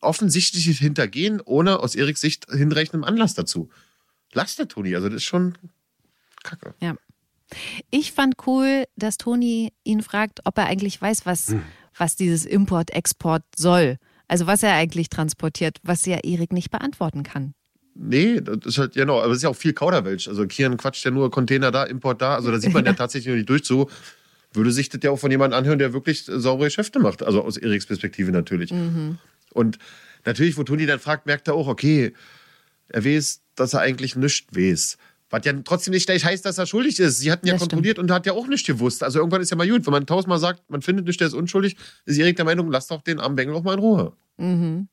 [0.00, 3.70] offensichtliches Hintergehen ohne aus Eriks Sicht hinreichendem Anlass dazu.
[4.32, 5.56] Lass der Toni, also das ist schon
[6.42, 6.74] kacke.
[6.80, 6.94] Ja.
[7.90, 11.62] Ich fand cool, dass Toni ihn fragt, ob er eigentlich weiß, was, hm.
[11.96, 13.98] was dieses Import-Export soll.
[14.28, 17.54] Also was er eigentlich transportiert, was ja Erik nicht beantworten kann.
[17.94, 20.28] Nee, das ist halt, genau, aber es ist ja auch viel Kauderwelsch.
[20.28, 22.36] Also Kian quatscht ja nur Container da, Import da.
[22.36, 23.64] Also da sieht man ja, ja tatsächlich noch nicht durch.
[23.64, 23.90] So
[24.54, 27.22] würde sich das ja auch von jemandem anhören, der wirklich saubere Geschäfte macht.
[27.22, 28.72] Also aus Eriks Perspektive natürlich.
[28.72, 29.18] Mhm.
[29.52, 29.78] Und
[30.24, 32.14] natürlich, wo Toni dann fragt, merkt er auch, okay,
[32.88, 34.96] er weiß, dass er eigentlich nichts weiß.
[35.32, 37.18] Was ja trotzdem nicht gleich heißt, dass er schuldig ist.
[37.18, 38.10] Sie hatten ja das kontrolliert stimmt.
[38.10, 39.02] und hat ja auch nichts gewusst.
[39.02, 39.86] Also irgendwann ist ja mal gut.
[39.86, 42.90] Wenn man tausendmal sagt, man findet nicht, der ist unschuldig, ist Erik der Meinung, lasst
[42.90, 44.12] doch den armen Bengel auch mal in Ruhe.
[44.36, 44.88] Mhm.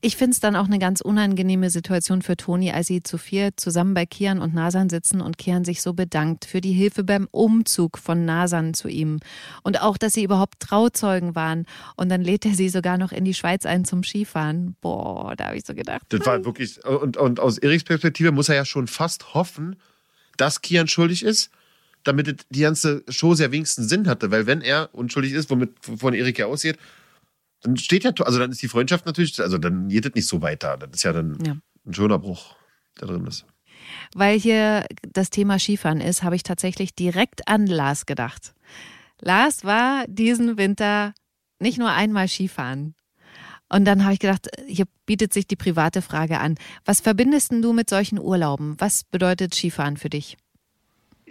[0.00, 3.56] Ich finde es dann auch eine ganz unangenehme Situation für Toni, als sie zu vier
[3.56, 7.26] zusammen bei Kian und Nasan sitzen und Kian sich so bedankt für die Hilfe beim
[7.32, 9.18] Umzug von Nasan zu ihm.
[9.64, 11.66] Und auch, dass sie überhaupt Trauzeugen waren.
[11.96, 14.76] Und dann lädt er sie sogar noch in die Schweiz ein zum Skifahren.
[14.80, 16.02] Boah, da habe ich so gedacht.
[16.10, 19.76] Das war wirklich, und, und aus Eriks Perspektive muss er ja schon fast hoffen,
[20.36, 21.50] dass Kian schuldig ist
[22.04, 24.30] damit die ganze Show sehr wenigstens Sinn hatte.
[24.30, 26.78] Weil wenn er unschuldig ist, womit von Erik ja aussieht,
[27.62, 30.42] dann steht ja, also dann ist die Freundschaft natürlich, also dann geht es nicht so
[30.42, 30.76] weiter.
[30.76, 31.56] Das ist ja dann ja.
[31.86, 32.56] ein schöner Bruch,
[33.00, 33.46] der drin ist.
[34.14, 38.54] Weil hier das Thema Skifahren ist, habe ich tatsächlich direkt an Lars gedacht.
[39.20, 41.14] Lars war diesen Winter
[41.58, 42.94] nicht nur einmal Skifahren.
[43.68, 46.54] Und dann habe ich gedacht, hier bietet sich die private Frage an.
[46.84, 48.76] Was verbindest du mit solchen Urlauben?
[48.78, 50.38] Was bedeutet Skifahren für dich?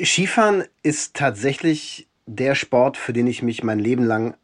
[0.03, 4.35] Skifahren ist tatsächlich der Sport, für den ich mich mein Leben lang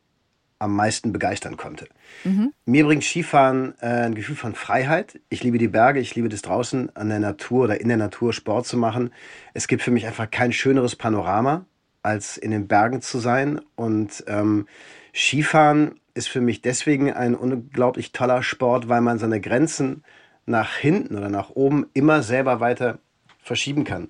[0.64, 1.88] am meisten begeistern konnte.
[2.24, 2.54] Mhm.
[2.66, 5.20] Mir bringt Skifahren äh, ein Gefühl von Freiheit.
[5.30, 8.34] Ich liebe die Berge, ich liebe das draußen an der Natur oder in der Natur
[8.34, 9.12] Sport zu machen.
[9.54, 11.66] Es gibt für mich einfach kein schöneres Panorama,
[12.02, 13.62] als in den Bergen zu sein.
[13.76, 14.68] Und ähm,
[15.14, 20.04] Skifahren ist für mich deswegen ein unglaublich toller Sport, weil man seine Grenzen
[20.46, 23.00] nach hinten oder nach oben immer selber weiter
[23.42, 24.10] verschieben kann.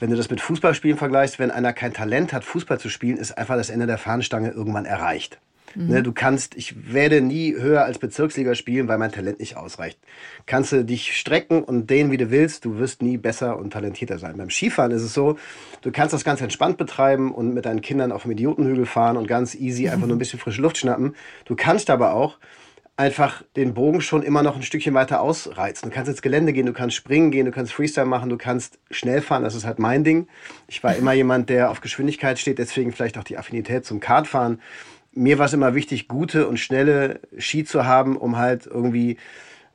[0.00, 3.38] Wenn du das mit Fußballspielen vergleichst, wenn einer kein Talent hat, Fußball zu spielen, ist
[3.38, 5.38] einfach das Ende der Fahnenstange irgendwann erreicht.
[5.74, 5.88] Mhm.
[5.88, 9.98] Ne, du kannst, ich werde nie höher als Bezirksliga spielen, weil mein Talent nicht ausreicht.
[10.46, 14.18] Kannst du dich strecken und dehnen, wie du willst, du wirst nie besser und talentierter
[14.18, 14.36] sein.
[14.36, 15.38] Beim Skifahren ist es so,
[15.82, 19.26] du kannst das ganz entspannt betreiben und mit deinen Kindern auf dem Idiotenhügel fahren und
[19.26, 21.14] ganz easy einfach nur ein bisschen frische Luft schnappen.
[21.44, 22.38] Du kannst aber auch
[22.96, 25.90] einfach den Bogen schon immer noch ein Stückchen weiter ausreizen.
[25.90, 28.78] Du kannst ins Gelände gehen, du kannst springen gehen, du kannst Freestyle machen, du kannst
[28.90, 30.28] schnell fahren, das ist halt mein Ding.
[30.68, 34.60] Ich war immer jemand, der auf Geschwindigkeit steht, deswegen vielleicht auch die Affinität zum Kartfahren
[35.14, 39.16] mir war es immer wichtig, gute und schnelle Ski zu haben, um halt irgendwie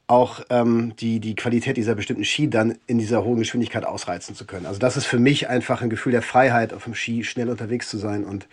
[0.07, 4.45] auch ähm, die, die Qualität dieser bestimmten Ski dann in dieser hohen Geschwindigkeit ausreizen zu
[4.45, 4.65] können.
[4.65, 7.89] Also das ist für mich einfach ein Gefühl der Freiheit, auf dem Ski schnell unterwegs
[7.89, 8.47] zu sein und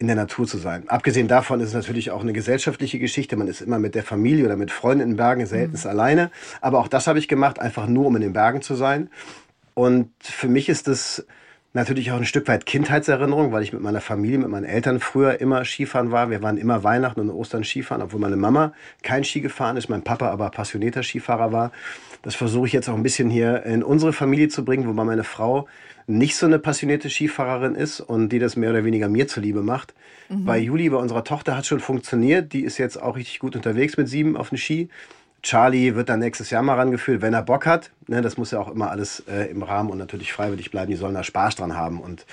[0.00, 0.88] in der Natur zu sein.
[0.88, 3.36] Abgesehen davon ist es natürlich auch eine gesellschaftliche Geschichte.
[3.36, 5.90] Man ist immer mit der Familie oder mit Freunden in den Bergen, selten mhm.
[5.90, 6.30] alleine.
[6.60, 9.08] Aber auch das habe ich gemacht, einfach nur um in den Bergen zu sein.
[9.74, 11.26] Und für mich ist es
[11.74, 15.38] Natürlich auch ein Stück weit Kindheitserinnerung, weil ich mit meiner Familie, mit meinen Eltern früher
[15.40, 16.30] immer Skifahren war.
[16.30, 20.02] Wir waren immer Weihnachten und Ostern Skifahren, obwohl meine Mama kein Ski gefahren ist, mein
[20.02, 21.72] Papa aber passionierter Skifahrer war.
[22.22, 25.24] Das versuche ich jetzt auch ein bisschen hier in unsere Familie zu bringen, wobei meine
[25.24, 25.68] Frau
[26.06, 29.92] nicht so eine passionierte Skifahrerin ist und die das mehr oder weniger mir zuliebe macht.
[30.30, 30.46] Mhm.
[30.46, 32.54] Bei Juli, bei unserer Tochter, hat schon funktioniert.
[32.54, 34.88] Die ist jetzt auch richtig gut unterwegs mit sieben auf dem Ski.
[35.48, 37.90] Charlie wird dann nächstes Jahr mal rangeführt, wenn er Bock hat.
[38.06, 40.90] Ne, das muss ja auch immer alles äh, im Rahmen und natürlich freiwillig bleiben.
[40.90, 42.26] Die sollen da Spaß dran haben und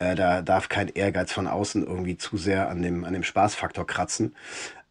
[0.00, 3.86] äh, da darf kein Ehrgeiz von außen irgendwie zu sehr an dem, an dem Spaßfaktor
[3.86, 4.34] kratzen.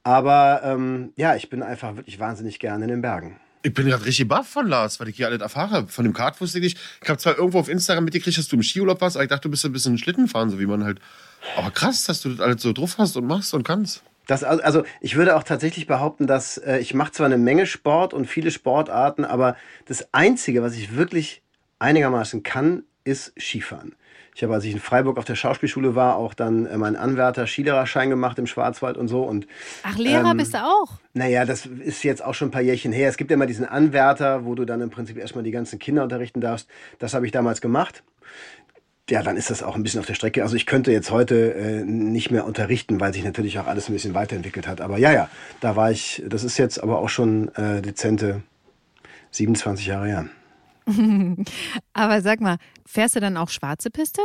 [0.03, 3.41] Aber ähm, ja, ich bin einfach wirklich wahnsinnig gerne in den Bergen.
[3.61, 5.85] Ich bin gerade richtig baff von Lars, weil ich hier alles erfahre.
[5.89, 6.79] Von dem Kart wusste ich nicht.
[7.03, 9.49] Ich habe zwar irgendwo auf Instagram mitgekriegt, dass du im Skiurlaub warst, aber ich dachte,
[9.49, 11.01] du bist ein bisschen Schlitten fahren, so wie man halt.
[11.57, 14.01] Aber krass, dass du das alles so drauf hast und machst und kannst.
[14.27, 18.13] Das, also ich würde auch tatsächlich behaupten, dass äh, ich mache zwar eine Menge Sport
[18.13, 21.41] und viele Sportarten, aber das Einzige, was ich wirklich
[21.79, 23.95] einigermaßen kann, ist Skifahren.
[24.35, 27.47] Ich habe, als ich in Freiburg auf der Schauspielschule war, auch dann äh, meinen Anwärter
[27.47, 29.23] Skilehrerschein gemacht im Schwarzwald und so.
[29.23, 29.47] Und,
[29.83, 30.99] Ach, Lehrer ähm, bist du auch?
[31.13, 33.07] Naja, das ist jetzt auch schon ein paar Jährchen her.
[33.07, 36.03] Es gibt ja immer diesen Anwärter, wo du dann im Prinzip erstmal die ganzen Kinder
[36.03, 36.67] unterrichten darfst.
[36.99, 38.03] Das habe ich damals gemacht
[39.09, 40.43] ja, dann ist das auch ein bisschen auf der Strecke.
[40.43, 43.93] Also ich könnte jetzt heute äh, nicht mehr unterrichten, weil sich natürlich auch alles ein
[43.93, 44.81] bisschen weiterentwickelt hat.
[44.81, 45.29] Aber ja, ja,
[45.61, 48.41] da war ich, das ist jetzt aber auch schon äh, dezente
[49.31, 50.25] 27 Jahre her.
[51.93, 54.21] Aber sag mal, fährst du dann auch schwarze Piste?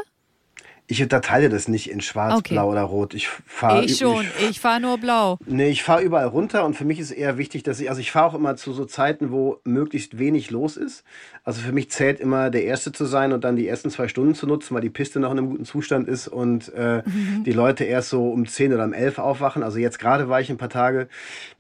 [0.90, 2.54] Ich unterteile das nicht in schwarz, Okay.
[2.54, 3.14] blau oder rot.
[3.14, 5.38] Ich fahre ich schon, ich fahre nur blau.
[5.46, 8.10] Nee, ich fahre überall runter und für mich ist eher wichtig, dass ich, also ich
[8.10, 11.04] fahre auch immer zu so Zeiten, wo möglichst wenig los ist.
[11.44, 14.34] Also für mich zählt immer der Erste zu sein und dann die ersten zwei Stunden
[14.34, 17.02] zu nutzen, weil die Piste noch in einem guten Zustand ist und äh,
[17.46, 19.62] die Leute erst so um 10 oder um 11 aufwachen.
[19.62, 21.08] Also jetzt gerade war ich ein paar Tage,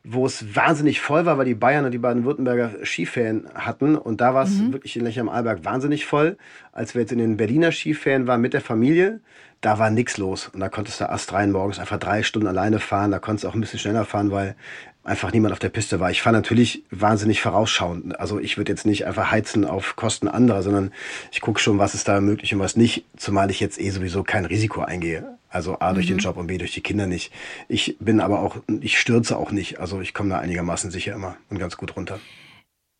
[0.02, 4.34] wo es wahnsinnig voll war, weil die Bayern und die Baden-Württemberger Skiferien hatten und da
[4.34, 6.36] war es wirklich in Lech am Arlberg wahnsinnig voll.
[6.72, 9.20] Als wir jetzt in den Berliner Skiferien waren mit der Familie,
[9.60, 10.48] da war nichts los.
[10.48, 13.10] Und da konntest du astrein morgens einfach drei Stunden alleine fahren.
[13.10, 14.56] Da konntest du auch ein bisschen schneller fahren, weil
[15.04, 16.10] einfach niemand auf der Piste war.
[16.10, 18.18] Ich fahre natürlich wahnsinnig vorausschauend.
[18.18, 20.92] Also ich würde jetzt nicht einfach heizen auf Kosten anderer, sondern
[21.30, 23.04] ich gucke schon, was ist da möglich und was nicht.
[23.16, 25.38] Zumal ich jetzt eh sowieso kein Risiko eingehe.
[25.50, 27.32] Also A durch den Job und B durch die Kinder nicht.
[27.68, 29.80] Ich bin aber auch, ich stürze auch nicht.
[29.80, 32.20] Also ich komme da einigermaßen sicher immer und ganz gut runter.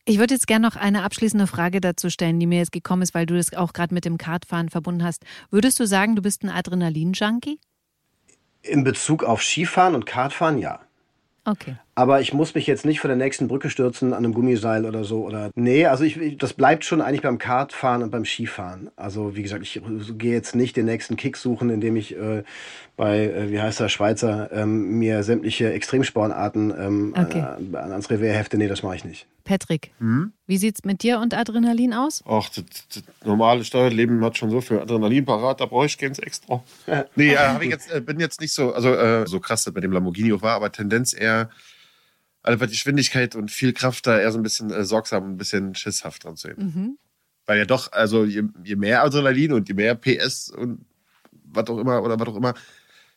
[0.03, 3.13] Ich würde jetzt gerne noch eine abschließende Frage dazu stellen, die mir jetzt gekommen ist,
[3.13, 5.23] weil du das auch gerade mit dem Kartfahren verbunden hast.
[5.49, 7.59] Würdest du sagen, du bist ein Adrenalin-Junkie?
[8.63, 10.81] In Bezug auf Skifahren und Kartfahren, ja.
[11.45, 11.77] Okay.
[11.93, 15.03] Aber ich muss mich jetzt nicht von der nächsten Brücke stürzen an einem Gummiseil oder
[15.03, 15.25] so.
[15.25, 18.89] Oder nee, also ich, das bleibt schon eigentlich beim Kartfahren und beim Skifahren.
[18.95, 19.81] Also wie gesagt, ich
[20.17, 22.43] gehe jetzt nicht den nächsten Kick suchen, indem ich äh,
[22.95, 27.43] bei, äh, wie heißt der, Schweizer, ähm, mir sämtliche Extremsportarten ähm, Okay.
[27.73, 28.57] äh, ans Revier hefte.
[28.57, 29.27] Nee, das mache ich nicht.
[29.43, 29.91] Patrick,
[30.45, 32.23] wie sieht's mit dir und Adrenalin aus?
[32.27, 36.19] Ach, das, das normale Steuerleben hat schon so viel Adrenalin parat, da brauche ich keins
[36.19, 36.63] extra.
[37.15, 39.81] nee, äh, ich jetzt, äh, bin jetzt nicht so, also äh, so krass das bei
[39.81, 41.49] dem Lamborghini auch war, aber Tendenz eher,
[42.43, 45.37] einfach die Geschwindigkeit und viel Kraft da eher so ein bisschen äh, sorgsam und ein
[45.37, 46.97] bisschen schisshaft dran zu nehmen.
[47.45, 50.85] Weil ja doch, also je, je mehr Adrenalin und je mehr PS und
[51.31, 52.53] was auch immer oder was auch immer,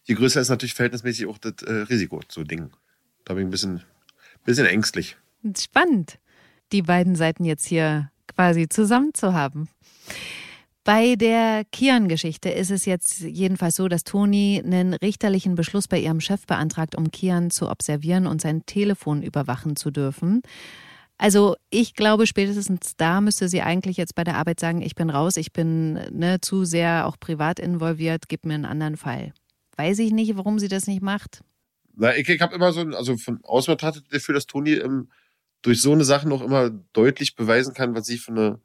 [0.04, 2.70] je größer ist natürlich verhältnismäßig auch das äh, Risiko zu Dingen.
[3.24, 3.82] Da bin ich ein bisschen,
[4.44, 5.16] bisschen ängstlich.
[5.56, 6.18] Spannend,
[6.72, 9.68] die beiden Seiten jetzt hier quasi zusammen zu haben.
[10.84, 16.20] Bei der Kian-Geschichte ist es jetzt jedenfalls so, dass Toni einen richterlichen Beschluss bei ihrem
[16.20, 20.42] Chef beantragt, um Kian zu observieren und sein Telefon überwachen zu dürfen.
[21.16, 25.08] Also ich glaube, spätestens da müsste sie eigentlich jetzt bei der Arbeit sagen, ich bin
[25.08, 29.32] raus, ich bin ne, zu sehr auch privat involviert, gib mir einen anderen Fall.
[29.76, 31.40] Weiß ich nicht, warum sie das nicht macht.
[31.96, 35.08] Na, ich, ich habe immer so, also von außen betrachtet, dafür, dass Toni ähm,
[35.62, 38.60] durch so eine Sache noch immer deutlich beweisen kann, was sie für eine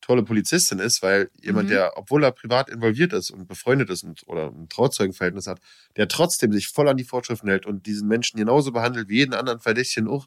[0.00, 1.72] tolle Polizistin ist, weil jemand, Mhm.
[1.72, 5.60] der, obwohl er privat involviert ist und befreundet ist und, oder ein Trauzeugenverhältnis hat,
[5.96, 9.34] der trotzdem sich voll an die Vorschriften hält und diesen Menschen genauso behandelt wie jeden
[9.34, 10.26] anderen Verdächtigen auch,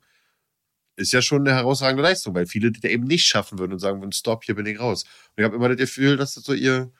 [0.97, 3.79] ist ja schon eine herausragende Leistung, weil viele die da eben nicht schaffen würden und
[3.79, 5.03] sagen würden, stopp, hier bin ich raus.
[5.03, 6.91] Und ich habe immer das Gefühl, dass das so ihr,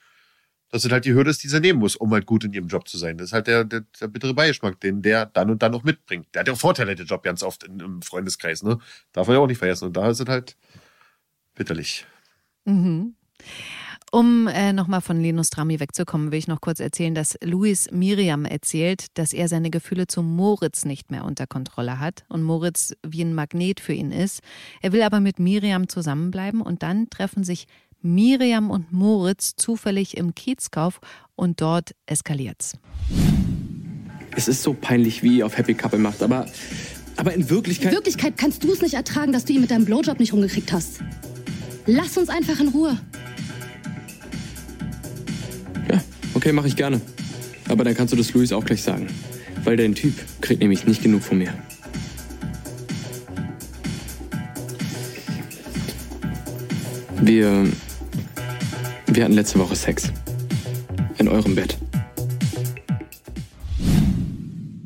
[0.70, 2.68] dass das halt die Hürde ist, die sie nehmen muss, um halt gut in ihrem
[2.68, 3.18] Job zu sein.
[3.18, 6.28] Das ist halt der, der, der bittere Beigeschmack, den der dann und dann noch mitbringt.
[6.34, 8.80] Der hat ja auch Vorteile, der Job ganz oft in, im Freundeskreis, ne?
[9.12, 9.86] Darf man ja auch nicht vergessen.
[9.86, 10.56] Und da ist es halt
[11.54, 12.06] bitterlich.
[12.66, 13.16] Mhm.
[14.14, 18.44] Um äh, nochmal von Linus Drami wegzukommen, will ich noch kurz erzählen, dass Luis Miriam
[18.44, 23.24] erzählt, dass er seine Gefühle zu Moritz nicht mehr unter Kontrolle hat und Moritz wie
[23.24, 24.42] ein Magnet für ihn ist.
[24.82, 27.68] Er will aber mit Miriam zusammenbleiben und dann treffen sich
[28.02, 31.00] Miriam und Moritz zufällig im Kiezkauf
[31.38, 32.78] und dort eskaliert's.
[34.36, 36.48] Es ist so peinlich, wie ihr auf Happy Couple macht, aber,
[37.16, 37.94] aber in In Wirklichkeit.
[37.94, 41.00] Wirklichkeit kannst du es nicht ertragen, dass du ihn mit deinem Blowjob nicht rumgekriegt hast.
[41.86, 42.98] Lass uns einfach in Ruhe.
[45.90, 46.02] Ja,
[46.34, 47.02] okay, mache ich gerne.
[47.68, 49.08] Aber dann kannst du das Luis auch gleich sagen.
[49.64, 51.54] Weil dein Typ kriegt nämlich nicht genug von mir.
[57.22, 57.68] Wir.
[59.08, 60.12] Wir hatten letzte Woche Sex.
[61.18, 61.78] In eurem Bett.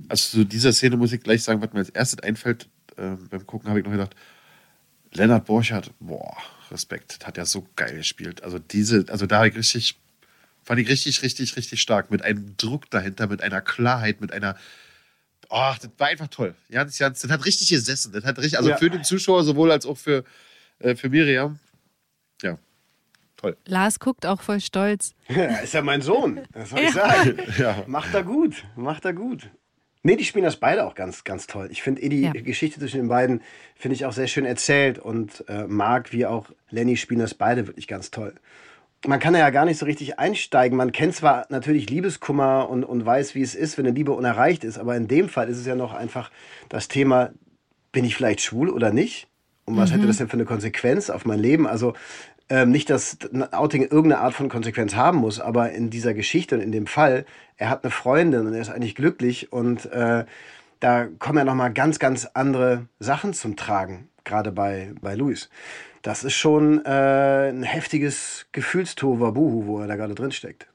[0.10, 3.45] Also zu dieser Szene muss ich gleich sagen, was mir als erstes einfällt, äh, beim
[3.45, 4.15] Gucken habe ich noch gedacht,
[5.13, 6.36] Lennart Borchardt, boah,
[6.75, 8.43] Respekt, das hat er so geil gespielt.
[8.43, 9.97] Also diese, also da habe ich richtig,
[10.63, 12.11] fand ich richtig, richtig, richtig stark.
[12.11, 14.55] Mit einem Druck dahinter, mit einer Klarheit, mit einer,
[15.49, 16.53] oh, das war einfach toll.
[16.69, 18.11] Ganz, ganz, das hat richtig gesessen.
[18.13, 18.77] Das hat richtig, also Ja.
[18.77, 20.23] für den Zuschauer sowohl als auch für,
[20.79, 21.59] äh, für Miriam.
[22.41, 22.57] Ja,
[23.38, 23.55] toll.
[23.65, 25.13] Lars guckt auch voll stolz.
[25.29, 26.41] Ja, ist ja mein Sohn.
[26.51, 27.39] Das soll ich sagen.
[27.57, 27.83] Ja.
[27.88, 28.63] Macht er gut.
[28.75, 29.49] Macht er gut.
[30.05, 31.67] Nee, die spielen das beide auch ganz, ganz toll.
[31.71, 32.31] Ich finde eh die Ja.
[32.31, 33.41] Geschichte zwischen den beiden,
[33.75, 34.99] finde ich auch sehr schön erzählt.
[34.99, 38.35] Und äh, Marc wie auch Lenny spielen das beide wirklich ganz toll.
[39.07, 40.77] Man kann ja gar nicht so richtig einsteigen.
[40.77, 44.63] Man kennt zwar natürlich Liebeskummer und, und weiß, wie es ist, wenn eine Liebe unerreicht
[44.63, 44.77] ist.
[44.77, 46.29] Aber in dem Fall ist es ja noch einfach
[46.69, 47.31] das Thema,
[47.91, 49.27] bin ich vielleicht schwul oder nicht?
[49.65, 51.65] Und was hätte das denn für eine Konsequenz auf mein Leben?
[51.65, 51.95] Also
[52.49, 56.55] ähm, nicht, dass ein Outing irgendeine Art von Konsequenz haben muss, aber in dieser Geschichte
[56.55, 57.25] und in dem Fall,
[57.58, 60.25] er hat eine Freundin und er ist eigentlich glücklich und äh,
[60.79, 65.49] da kommen ja nochmal ganz, ganz andere Sachen zum Tragen, gerade bei, bei Luis.
[66.03, 70.67] das ist schon äh, ein heftiges Gefühlstovabuhu, wo er da gerade drin steckt.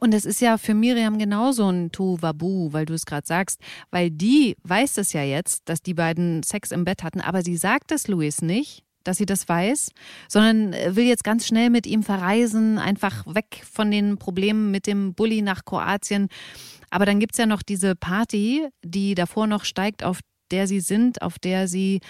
[0.00, 4.10] Und es ist ja für Miriam genauso ein Tohuwabu, weil du es gerade sagst, weil
[4.10, 7.90] die weiß es ja jetzt, dass die beiden Sex im Bett hatten, aber sie sagt
[7.92, 9.90] es Luis nicht, dass sie das weiß,
[10.28, 15.14] sondern will jetzt ganz schnell mit ihm verreisen, einfach weg von den Problemen mit dem
[15.14, 16.28] Bulli nach Kroatien.
[16.90, 20.80] Aber dann gibt es ja noch diese Party, die davor noch steigt, auf der sie
[20.80, 22.00] sind, auf der sie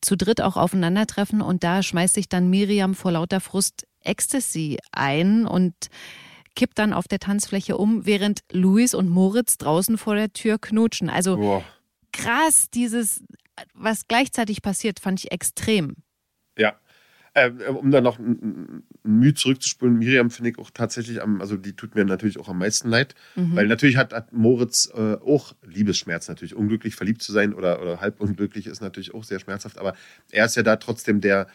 [0.00, 5.46] zu dritt auch aufeinandertreffen und da schmeißt sich dann Miriam vor lauter Frust Ecstasy ein
[5.46, 5.74] und
[6.56, 11.10] kippt dann auf der Tanzfläche um, während Luis und Moritz draußen vor der Tür knutschen.
[11.10, 11.64] Also Boah.
[12.12, 13.22] krass, dieses,
[13.74, 15.96] was gleichzeitig passiert, fand ich extrem.
[17.32, 21.74] Äh, um da noch ein Mühe zurückzuspulen, Miriam finde ich auch tatsächlich am, also die
[21.74, 23.54] tut mir natürlich auch am meisten leid, Mhm.
[23.54, 26.56] weil natürlich hat, hat Moritz äh, auch Liebesschmerz natürlich.
[26.56, 29.94] Unglücklich verliebt zu sein oder, oder halb unglücklich ist natürlich auch sehr schmerzhaft, aber
[30.32, 31.46] er ist ja da trotzdem der,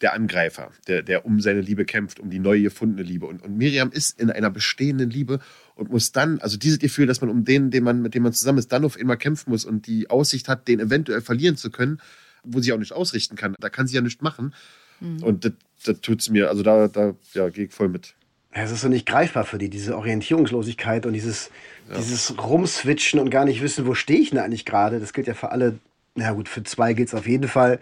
[0.00, 3.26] der Angreifer, der, der um seine Liebe kämpft, um die neu gefundene Liebe.
[3.26, 5.40] Und, und Miriam ist in einer bestehenden Liebe
[5.74, 8.32] und muss dann, also dieses Gefühl, dass man um den, den man, mit dem man
[8.32, 11.70] zusammen ist, dann auf einmal kämpfen muss und die Aussicht hat, den eventuell verlieren zu
[11.70, 12.00] können,
[12.42, 13.54] wo sie auch nicht ausrichten kann.
[13.60, 14.54] Da kann sie ja nichts machen.
[15.00, 15.52] Und das,
[15.84, 18.14] das tut es mir, also da, da ja, gehe ich voll mit.
[18.54, 21.50] Ja, Es ist so nicht greifbar für die, diese Orientierungslosigkeit und dieses,
[21.96, 25.00] dieses Rumswitchen und gar nicht wissen, wo stehe ich denn eigentlich gerade.
[25.00, 25.78] Das gilt ja für alle.
[26.16, 27.78] Na gut, für zwei gilt es auf jeden Fall.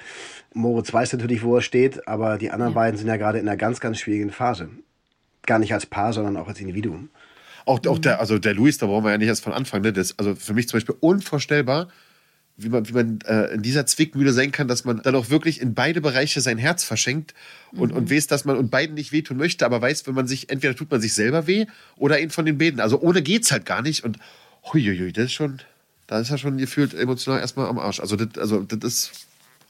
[0.52, 3.56] Moritz weiß natürlich, wo er steht, aber die anderen beiden sind ja gerade in einer
[3.56, 4.68] ganz, ganz schwierigen Phase.
[5.46, 7.08] Gar nicht als Paar, sondern auch als Individuum.
[7.64, 9.80] Auch, auch der, also der Luis, da brauchen wir ja nicht erst von Anfang.
[9.80, 9.92] Ne?
[9.92, 11.88] Das, also für mich zum Beispiel unvorstellbar,
[12.58, 15.60] wie man, wie man äh, in dieser Zwickmühle sein kann, dass man dann auch wirklich
[15.60, 17.32] in beide Bereiche sein Herz verschenkt
[17.72, 20.50] und, und weiß, dass man und beiden nicht wehtun möchte, aber weiß, wenn man sich,
[20.50, 21.66] entweder tut man sich selber weh
[21.96, 22.80] oder einen von den beiden.
[22.80, 24.02] Also ohne geht's halt gar nicht.
[24.02, 24.18] Und
[24.72, 25.60] huiuiui, das ist schon,
[26.08, 28.00] da ist er schon gefühlt emotional erstmal am Arsch.
[28.00, 29.12] Also das, also das ist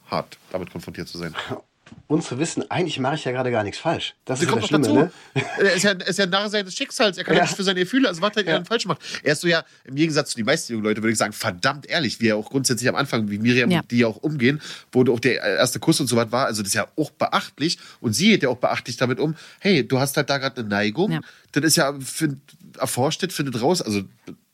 [0.07, 1.35] hart, damit konfrontiert zu sein.
[2.07, 4.15] Und zu wissen, eigentlich mache ich ja gerade gar nichts falsch.
[4.25, 5.41] Das Sie ist kommt das noch Schlimme, dazu.
[5.41, 5.45] ne?
[5.59, 7.19] Er ist ja, er ist ja Narr seines Schicksals.
[7.19, 7.41] Er kann ja.
[7.41, 7.45] Ja.
[7.47, 9.01] nicht für seine Gefühle, also was hat er denn falsch gemacht?
[9.23, 11.87] Er ist so ja, im Gegensatz zu den meisten jungen Leute, würde ich sagen, verdammt
[11.87, 13.81] ehrlich, wie er auch grundsätzlich am Anfang, wie Miriam Ja.
[13.81, 14.61] und die auch umgehen,
[14.93, 16.47] wo auch der erste Kuss und so was war.
[16.47, 17.79] Also das ist ja auch beachtlich.
[18.01, 19.35] Und sie geht ja auch beachtlich damit um.
[19.61, 21.13] Hey, du hast halt da gerade eine Neigung.
[21.13, 21.21] Ja.
[21.53, 22.41] Das ist ja find,
[22.79, 23.83] erforscht, das, findet raus.
[23.83, 24.03] Also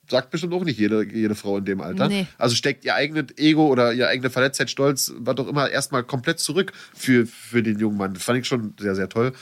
[0.09, 2.09] sagt bestimmt auch nicht jede, jede Frau in dem Alter.
[2.09, 2.27] Nee.
[2.38, 6.40] Also steckt ihr eigenes Ego oder ihr eigene Verletztheit, Stolz, was auch immer, erstmal komplett
[6.40, 8.14] zurück für, für den jungen Mann.
[8.14, 9.33] Das fand ich schon sehr, sehr toll.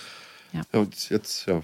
[0.53, 0.62] Ja.
[0.72, 1.62] Ja, und jetzt, ja.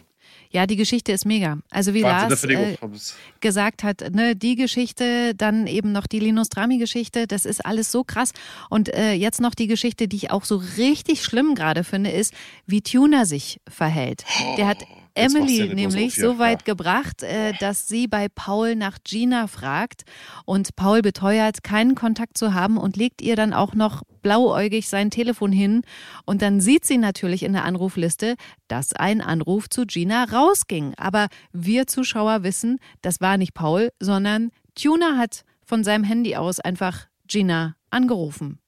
[0.50, 1.58] Ja, die Geschichte ist mega.
[1.68, 6.48] Also wie Wahnsinn, Lars äh, gesagt hat, ne, die Geschichte, dann eben noch die Linus
[6.48, 8.32] Drami-Geschichte, das ist alles so krass.
[8.70, 12.32] Und äh, jetzt noch die Geschichte, die ich auch so richtig schlimm gerade finde, ist,
[12.66, 14.24] wie Tuner sich verhält.
[14.56, 14.78] Der hat
[15.18, 16.64] Emily nämlich so weit Ja.
[16.74, 20.02] gebracht, äh, dass sie bei Paul nach Gina fragt
[20.44, 25.11] und Paul beteuert, keinen Kontakt zu haben und legt ihr dann auch noch blauäugig sein
[25.11, 25.83] Telefon hin
[26.24, 28.35] und dann sieht sie natürlich in der Anrufliste,
[28.68, 30.94] dass ein Anruf zu Gina rausging.
[30.96, 36.61] Aber wir Zuschauer wissen, das war nicht Paul, sondern Tuner hat von seinem Handy aus
[36.61, 38.59] einfach Gina angerufen.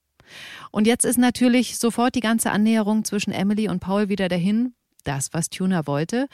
[0.71, 4.75] Und jetzt ist natürlich sofort die ganze Annäherung zwischen Emily und Paul wieder dahin.
[5.03, 6.27] Das, was Tuner wollte.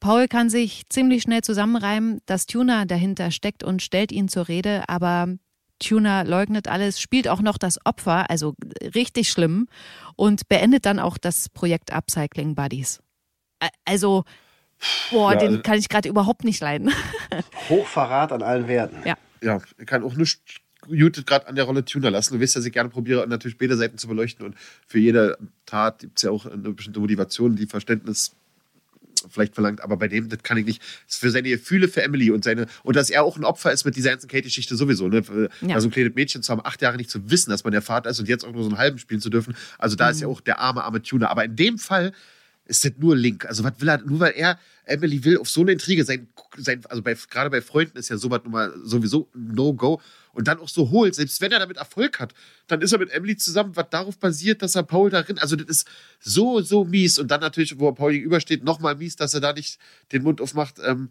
[0.00, 4.84] Paul kann sich ziemlich schnell zusammenreimen, dass Tuner dahinter steckt und stellt ihn zur Rede,
[4.88, 5.28] aber
[5.80, 8.54] Tuner leugnet alles, spielt auch noch das Opfer, also
[8.94, 9.68] richtig schlimm,
[10.16, 13.00] und beendet dann auch das Projekt Upcycling Buddies.
[13.84, 14.24] Also,
[15.10, 16.92] boah, Ja, den also- kann ich gerade überhaupt nicht leiden.
[17.68, 19.02] Hochverrat an allen Werten.
[19.06, 19.16] Ja.
[19.42, 20.40] ja, kann auch nicht
[20.88, 22.34] gut gerade an der Rolle Tuner lassen.
[22.34, 24.44] Du weißt, dass ich gerne probiere, natürlich beide Seiten zu beleuchten.
[24.44, 28.32] Und für jede Tat gibt es ja auch eine bestimmte Motivation, die Verständnis
[29.28, 30.80] vielleicht verlangt, aber bei dem, das kann ich nicht.
[30.80, 33.72] Das ist für seine Gefühle für Emily und seine, und dass er auch ein Opfer
[33.72, 35.22] ist mit dieser ganzen Kate-Geschichte sowieso, ne?
[35.60, 35.74] Ja.
[35.74, 38.10] Also ein kleines Mädchen zu haben, acht Jahre nicht zu wissen, dass man der Vater
[38.10, 39.56] ist und jetzt auch nur so einen halben spielen zu dürfen.
[39.78, 41.30] Also da ist ja auch der arme, arme Tuner.
[41.30, 42.12] Aber in dem Fall
[42.68, 43.44] ist das nur Link.
[43.46, 46.82] Also was will er, nur weil er Emily will auf so eine Intrige sein, sein
[46.88, 50.00] also bei, gerade bei Freunden ist ja sowas nun mal sowieso No-Go
[50.32, 52.32] und dann auch so holt, selbst wenn er damit Erfolg hat,
[52.68, 55.66] dann ist er mit Emily zusammen, was darauf basiert, dass er Paul darin, also das
[55.68, 55.88] ist
[56.20, 59.52] so, so mies und dann natürlich, wo er Paul gegenübersteht, nochmal mies, dass er da
[59.52, 59.78] nicht
[60.12, 61.10] den Mund aufmacht, ähm,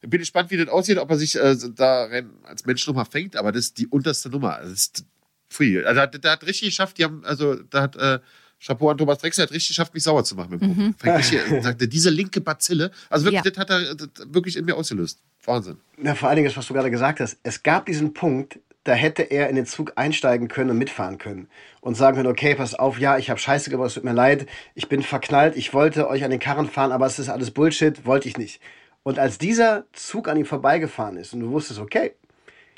[0.00, 3.36] bin gespannt, wie das aussieht, ob er sich äh, da rein als Mensch nochmal fängt,
[3.36, 4.58] aber das ist die unterste Nummer.
[4.62, 5.04] Das ist,
[5.50, 5.84] pfui.
[5.84, 8.20] Also, da, da hat richtig geschafft, die haben, also da hat äh,
[8.60, 10.94] Chapeau an Thomas Drexler hat richtig geschafft, mich sauer zu machen mit dem.
[10.98, 13.50] Fängt richtig, sagte, diese linke Bazille, also wirklich, Ja.
[13.50, 15.20] das hat er das wirklich in mir ausgelöst.
[15.44, 15.78] Wahnsinn.
[15.96, 18.94] Na, vor allen Dingen, das, was du gerade gesagt hast, es gab diesen Punkt, da
[18.94, 21.48] hätte er in den Zug einsteigen können und mitfahren können
[21.80, 24.46] und sagen können, okay, pass auf, ja, ich habe Scheiße gebaut, es tut mir leid,
[24.74, 28.06] ich bin verknallt, ich wollte euch an den Karren fahren, aber es ist alles Bullshit,
[28.06, 28.60] wollte ich nicht.
[29.04, 32.12] Und als dieser Zug an ihm vorbeigefahren ist und du wusstest, okay,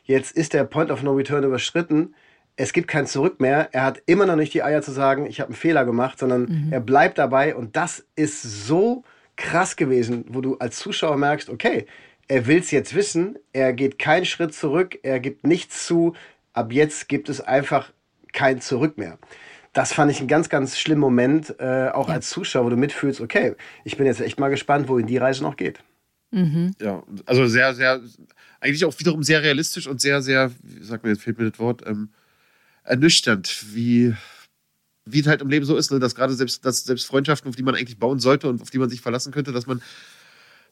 [0.04, 2.14] jetzt ist der Point of No Return überschritten,
[2.60, 3.68] es gibt kein Zurück mehr.
[3.72, 6.42] Er hat immer noch nicht die Eier zu sagen, ich habe einen Fehler gemacht, sondern
[6.42, 6.72] Mhm.
[6.72, 7.54] er bleibt dabei.
[7.56, 9.02] Und das ist so
[9.36, 11.86] krass gewesen, wo du als Zuschauer merkst, okay,
[12.28, 16.14] er will es jetzt wissen, er geht keinen Schritt zurück, er gibt nichts zu.
[16.52, 17.92] Ab jetzt gibt es einfach
[18.32, 19.18] kein Zurück mehr.
[19.72, 23.20] Das fand ich einen ganz, ganz schlimmen Moment, äh, auch als Zuschauer, wo du mitfühlst,
[23.22, 23.54] okay,
[23.84, 25.78] ich bin jetzt echt mal gespannt, wohin die Reise noch geht.
[26.80, 28.00] Ja, also sehr, sehr,
[28.60, 31.58] eigentlich auch wiederum sehr realistisch und sehr, sehr, wie sagt man jetzt, fehlt mir das
[31.58, 32.10] Wort, ähm,
[32.90, 34.14] ernüchternd, wie,
[35.04, 36.00] wie es halt im Leben so ist, ne?
[36.00, 38.78] dass gerade selbst, dass selbst Freundschaften, auf die man eigentlich bauen sollte und auf die
[38.78, 39.80] man sich verlassen könnte, dass man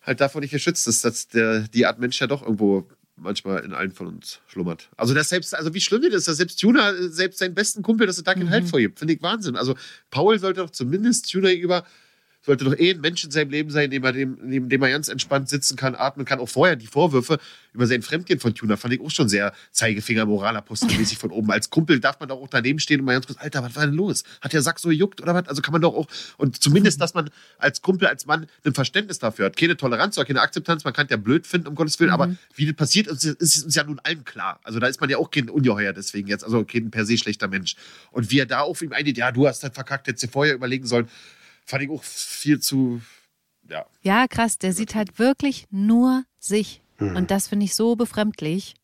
[0.02, 3.72] halt davon nicht geschützt ist, dass der, die Art Mensch ja doch irgendwo manchmal in
[3.72, 4.90] allen von uns schlummert.
[4.96, 7.82] Also das selbst, also wie schlimm das ist, dass selbst Tuna, äh, selbst seinen besten
[7.82, 9.56] Kumpel, dass er da keinen Halt vorgibt, finde ich Wahnsinn.
[9.56, 9.76] Also
[10.10, 11.84] Paul sollte doch zumindest Tuna gegenüber
[12.49, 15.09] sollte doch eh ein Mensch in seinem Leben sein, neben dem, neben dem er ganz
[15.09, 16.40] entspannt sitzen kann, atmen kann.
[16.40, 17.38] Auch vorher die Vorwürfe
[17.74, 21.51] über sein Fremdgehen von Tuna fand ich auch schon sehr Zeigefinger, Moralapostelmäßig von oben.
[21.51, 23.84] Als Kumpel darf man doch auch daneben stehen und mal ganz kurz, Alter, was war
[23.84, 24.24] denn los?
[24.40, 25.46] Hat der Sack so gejuckt oder was?
[25.46, 26.07] Also kann man doch auch,
[26.38, 27.28] und zumindest, dass man
[27.59, 29.57] als Kumpel, als Mann ein Verständnis dafür hat.
[29.57, 32.34] Keine Toleranz oder keine Akzeptanz, man kann es ja blöd finden, um Gottes Willen, aber
[32.55, 34.59] wie das passiert, ist, ist uns ja nun allen klar.
[34.62, 37.49] Also da ist man ja auch kein Ungeheuer deswegen jetzt, also kein per se schlechter
[37.49, 37.76] Mensch.
[38.11, 40.55] Und wie er da auf ihm eingeht, ja, du hast das verkackt, hättest dir vorher
[40.55, 41.09] überlegen sollen,
[41.68, 43.00] fand ich auch viel zu,
[43.68, 46.82] ja, Ja, krass, der sieht halt wirklich nur sich.
[46.98, 48.74] Und das finde ich so befremdlich.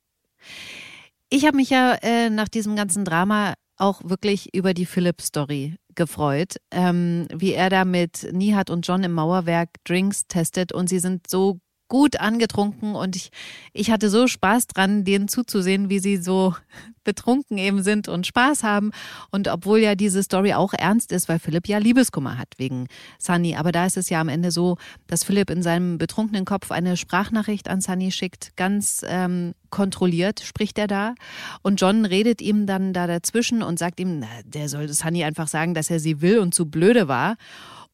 [1.30, 6.56] Ich habe mich ja äh, nach diesem ganzen Drama auch wirklich über die Philipp-Story gefreut,
[6.70, 11.28] ähm, wie er da mit Nihat und John im Mauerwerk Drinks testet und sie sind
[11.28, 11.58] so
[11.88, 13.30] gut angetrunken und ich,
[13.72, 16.54] ich hatte so Spaß dran, denen zuzusehen, wie sie so
[17.04, 18.90] betrunken eben sind und Spaß haben.
[19.30, 23.56] Und obwohl ja diese Story auch ernst ist, weil Philipp ja Liebeskummer hat wegen Sunny.
[23.56, 26.96] Aber da ist es ja am Ende so, dass Philipp in seinem betrunkenen Kopf eine
[26.96, 28.56] Sprachnachricht an Sunny schickt.
[28.56, 31.14] Ganz ähm, kontrolliert spricht er da.
[31.62, 35.74] Und John redet ihm dann da dazwischen und sagt ihm, der soll Sunny einfach sagen,
[35.74, 37.36] dass er sie will und zu blöde war.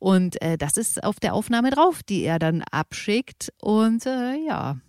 [0.01, 3.53] Und äh, das ist auf der Aufnahme drauf, die er dann abschickt.
[3.61, 4.80] Und äh, ja,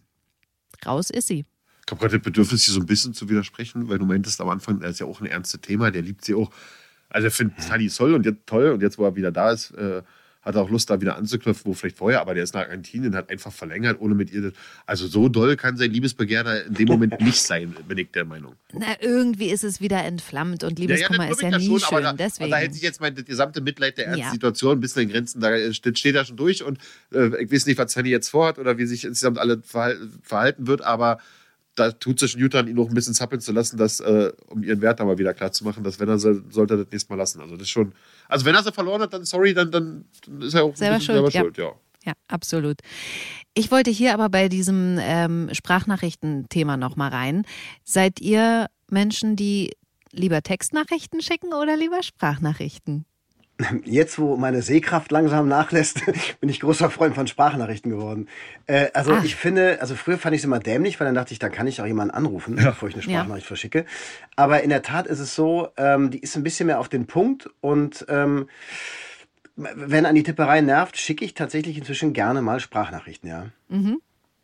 [0.85, 1.45] raus ist sie.
[1.85, 4.47] Ich habe gerade das Bedürfnis, hier so ein bisschen zu widersprechen, weil du meintest am
[4.47, 6.49] Anfang, er ist ja auch ein ernstes Thema, der liebt sie auch.
[7.09, 9.71] Also er findet Sunny toll und jetzt toll und jetzt, wo er wieder da ist,
[9.71, 10.01] äh,
[10.41, 13.15] hat er auch Lust, da wieder anzuknüpfen, wo vielleicht vorher, aber der ist nach Argentinien,
[13.15, 14.51] hat einfach verlängert, ohne mit ihr.
[14.87, 18.25] Also so doll kann sein Liebesbegehr da in dem Moment nicht sein, bin ich der
[18.25, 18.55] Meinung.
[18.73, 22.03] Na, irgendwie ist es wieder entflammt und Liebeskummer ist ja glaub ich nie schon, schön.
[22.03, 22.49] da, deswegen.
[22.51, 24.31] Da hält sich jetzt mein das gesamte Mitleid der Ja.
[24.31, 25.41] Situation ein bisschen in Grenzen.
[25.41, 26.79] Da äh, steht er schon durch und
[27.13, 30.65] äh, ich weiß nicht, was Sunny jetzt vorhat oder wie sich insgesamt alle verhal- verhalten
[30.67, 31.19] wird, aber
[31.75, 34.81] da tut sich Newton ihn noch ein bisschen zappeln zu lassen, dass, äh, um ihren
[34.81, 37.15] Wert aber wieder klar zu machen, dass wenn er soll, sollte er das nächste Mal
[37.15, 37.39] lassen.
[37.39, 37.93] Also das ist schon.
[38.31, 40.05] Also wenn er sie verloren hat, dann sorry, dann, dann
[40.39, 41.41] ist er auch Selber schuld, selber ja.
[41.41, 41.73] schuld, ja.
[42.05, 42.77] Ja, absolut.
[43.53, 47.43] Ich wollte hier aber bei diesem ähm, Sprachnachrichten-Thema nochmal rein.
[47.83, 49.73] Seid ihr Menschen, die
[50.11, 53.05] lieber Textnachrichten schicken oder lieber Sprachnachrichten?
[53.85, 56.01] Jetzt, wo meine Sehkraft langsam nachlässt,
[56.39, 58.27] bin ich großer Freund von Sprachnachrichten geworden.
[58.67, 59.21] Äh, also Ah.
[59.23, 61.67] ich finde, also früher fand ich es immer dämlich, weil dann dachte ich, dann kann
[61.67, 63.09] ich auch jemanden anrufen, bevor ich eine Ja.
[63.09, 63.85] Sprachnachricht verschicke.
[64.35, 67.07] Aber in der Tat ist es so, ähm, die ist ein bisschen mehr auf den
[67.07, 68.47] Punkt und ähm,
[69.55, 73.47] wenn an die Tipperei nervt, schicke ich tatsächlich inzwischen gerne mal Sprachnachrichten, ja.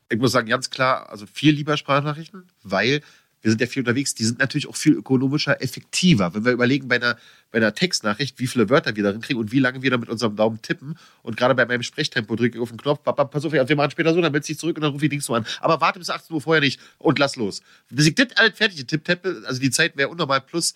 [0.09, 3.01] Ich muss sagen, ganz klar, also viel lieber Sprachnachrichten, weil
[3.41, 6.33] wir sind ja viel unterwegs, die sind natürlich auch viel ökonomischer, effektiver.
[6.33, 7.17] Wenn wir überlegen bei einer,
[7.51, 10.09] bei einer Textnachricht, wie viele Wörter wir darin kriegen und wie lange wir da mit
[10.09, 10.97] unserem Daumen tippen.
[11.21, 13.91] Und gerade bei meinem Sprechtempo drücke ich auf den Knopf, bap, pass auf, wir machen
[13.91, 15.45] später so, dann meldest du dich zurück und dann rufe ich Dings so an.
[15.61, 17.61] Aber warte bis 18 Uhr vorher nicht und lass los.
[17.89, 20.73] Bis ich das alles fertig getippt also die Zeit wäre unnormal plus.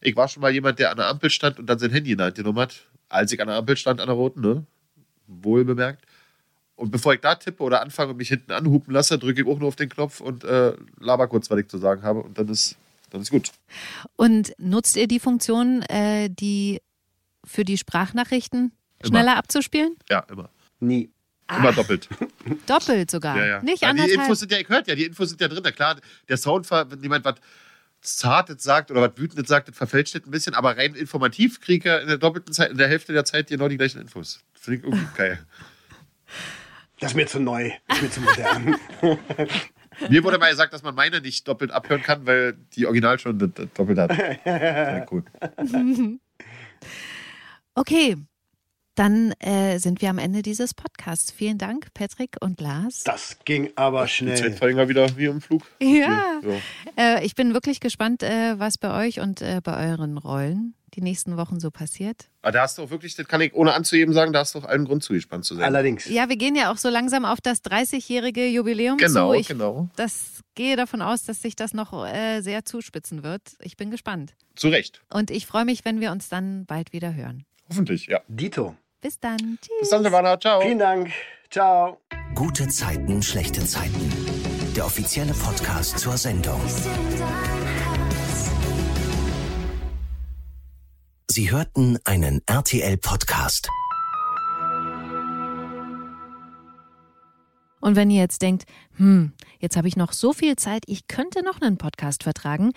[0.00, 2.18] Ich war schon mal jemand, der an der Ampel stand und dann sein Handy in
[2.18, 4.66] der Hand genommen hat, als ich an der Ampel stand, an der roten, ne?
[5.26, 6.04] Wohl bemerkt.
[6.76, 9.58] Und bevor ich da tippe oder anfange und mich hinten anhupen lasse, drücke ich auch
[9.58, 12.20] nur auf den Knopf und äh, laber kurz, was ich zu sagen habe.
[12.22, 12.76] Und dann ist,
[13.10, 13.52] dann ist gut.
[14.16, 16.80] Und nutzt ihr die Funktion, äh, die
[17.44, 19.08] für die Sprachnachrichten Immer.
[19.08, 19.94] schneller abzuspielen?
[20.10, 20.50] Ja, immer.
[20.80, 21.10] Nie.
[21.54, 22.08] Immer doppelt.
[22.66, 23.36] Doppelt sogar.
[23.36, 23.62] Ja, ja.
[23.62, 24.18] Nicht die anderthalb.
[24.18, 25.60] Infos sind ja, ich hört ja, die Infos sind ja drin.
[25.62, 25.96] Na klar,
[26.28, 27.34] der Sound, ver- wenn jemand was
[28.00, 31.78] Zartes sagt oder was Wütendes sagt, das verfälscht das ein bisschen, aber rein informativ kriege
[31.78, 34.40] ich ja in der doppelten Zeit, in der Hälfte der Zeit genau die gleichen Infos.
[34.54, 35.38] Finde ich irgendwie geil.
[37.00, 38.76] Das ist mir zu neu, das ist mir zu modern.
[40.08, 43.38] Mir wurde mal gesagt, dass man meine nicht doppelt abhören kann, weil die Original schon
[43.38, 44.12] doppelt hat.
[44.44, 45.24] Ja, cool.
[47.76, 48.16] Okay,
[48.94, 51.30] dann äh, sind wir am Ende dieses Podcasts.
[51.32, 53.02] Vielen Dank, Patrick und Lars.
[53.04, 54.36] Das ging aber Die schnell.
[54.36, 55.62] Zeit verringert mal wieder wie im Flug.
[55.80, 56.40] Ja.
[56.42, 56.60] So.
[56.96, 61.00] Äh, ich bin wirklich gespannt, äh, was bei euch und äh, bei euren Rollen die
[61.00, 62.28] nächsten Wochen so passiert.
[62.42, 64.60] Aber da hast du auch wirklich, das kann ich ohne anzuheben sagen, da hast du
[64.60, 65.64] auch allen Grund zu gespannt zu sein.
[65.64, 66.08] Allerdings.
[66.08, 69.40] Ja, wir gehen ja auch so langsam auf das 30-jährige Jubileum Genau, zu.
[69.40, 69.88] Ich, genau.
[69.96, 73.42] Das gehe davon aus, dass sich das noch äh, sehr zuspitzen wird.
[73.60, 74.34] Ich bin gespannt.
[74.54, 75.02] Zu Recht.
[75.12, 77.44] Und ich freue mich, wenn wir uns dann bald wieder hören.
[77.68, 78.20] Hoffentlich, ja.
[78.28, 78.76] Dito.
[79.04, 79.58] Bis dann.
[79.60, 79.80] Tschüss.
[79.80, 80.40] Bis dann, Silvana.
[80.40, 80.62] Ciao.
[80.62, 81.10] Vielen Dank.
[81.50, 82.00] Ciao.
[82.34, 84.10] Gute Zeiten, schlechte Zeiten.
[84.74, 86.58] Der offizielle Podcast zur Sendung.
[91.30, 93.68] Sie hörten einen RTL-Podcast.
[97.82, 98.64] Und wenn ihr jetzt denkt,
[98.96, 102.72] hm, jetzt habe ich noch so viel Zeit, ich könnte noch einen Podcast vertragen,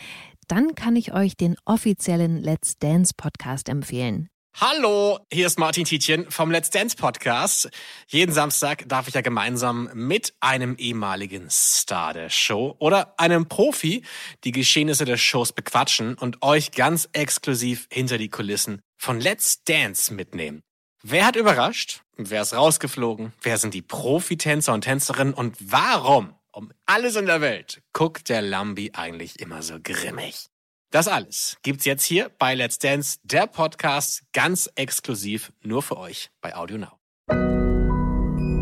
[0.49, 4.29] dann kann ich euch den offiziellen Let's Dance Podcast empfehlen.
[4.59, 7.69] Hallo, hier ist Martin Tietjen vom Let's Dance Podcast.
[8.07, 14.03] Jeden Samstag darf ich ja gemeinsam mit einem ehemaligen Star der Show oder einem Profi
[14.43, 20.11] die Geschehnisse der Shows bequatschen und euch ganz exklusiv hinter die Kulissen von Let's Dance
[20.11, 20.63] mitnehmen.
[21.03, 22.01] Wer hat überrascht?
[22.15, 23.33] Wer ist rausgeflogen?
[23.43, 25.35] Wer sind die Profitänzer und Tänzerinnen?
[25.35, 30.47] Und warum, um alles in der Welt, guckt der Lambi eigentlich immer so grimmig?
[30.89, 36.29] Das alles gibt's jetzt hier bei Let's Dance, der Podcast, ganz exklusiv nur für euch
[36.39, 36.97] bei Audio Now.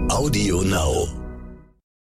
[0.09, 1.24] Audio Now.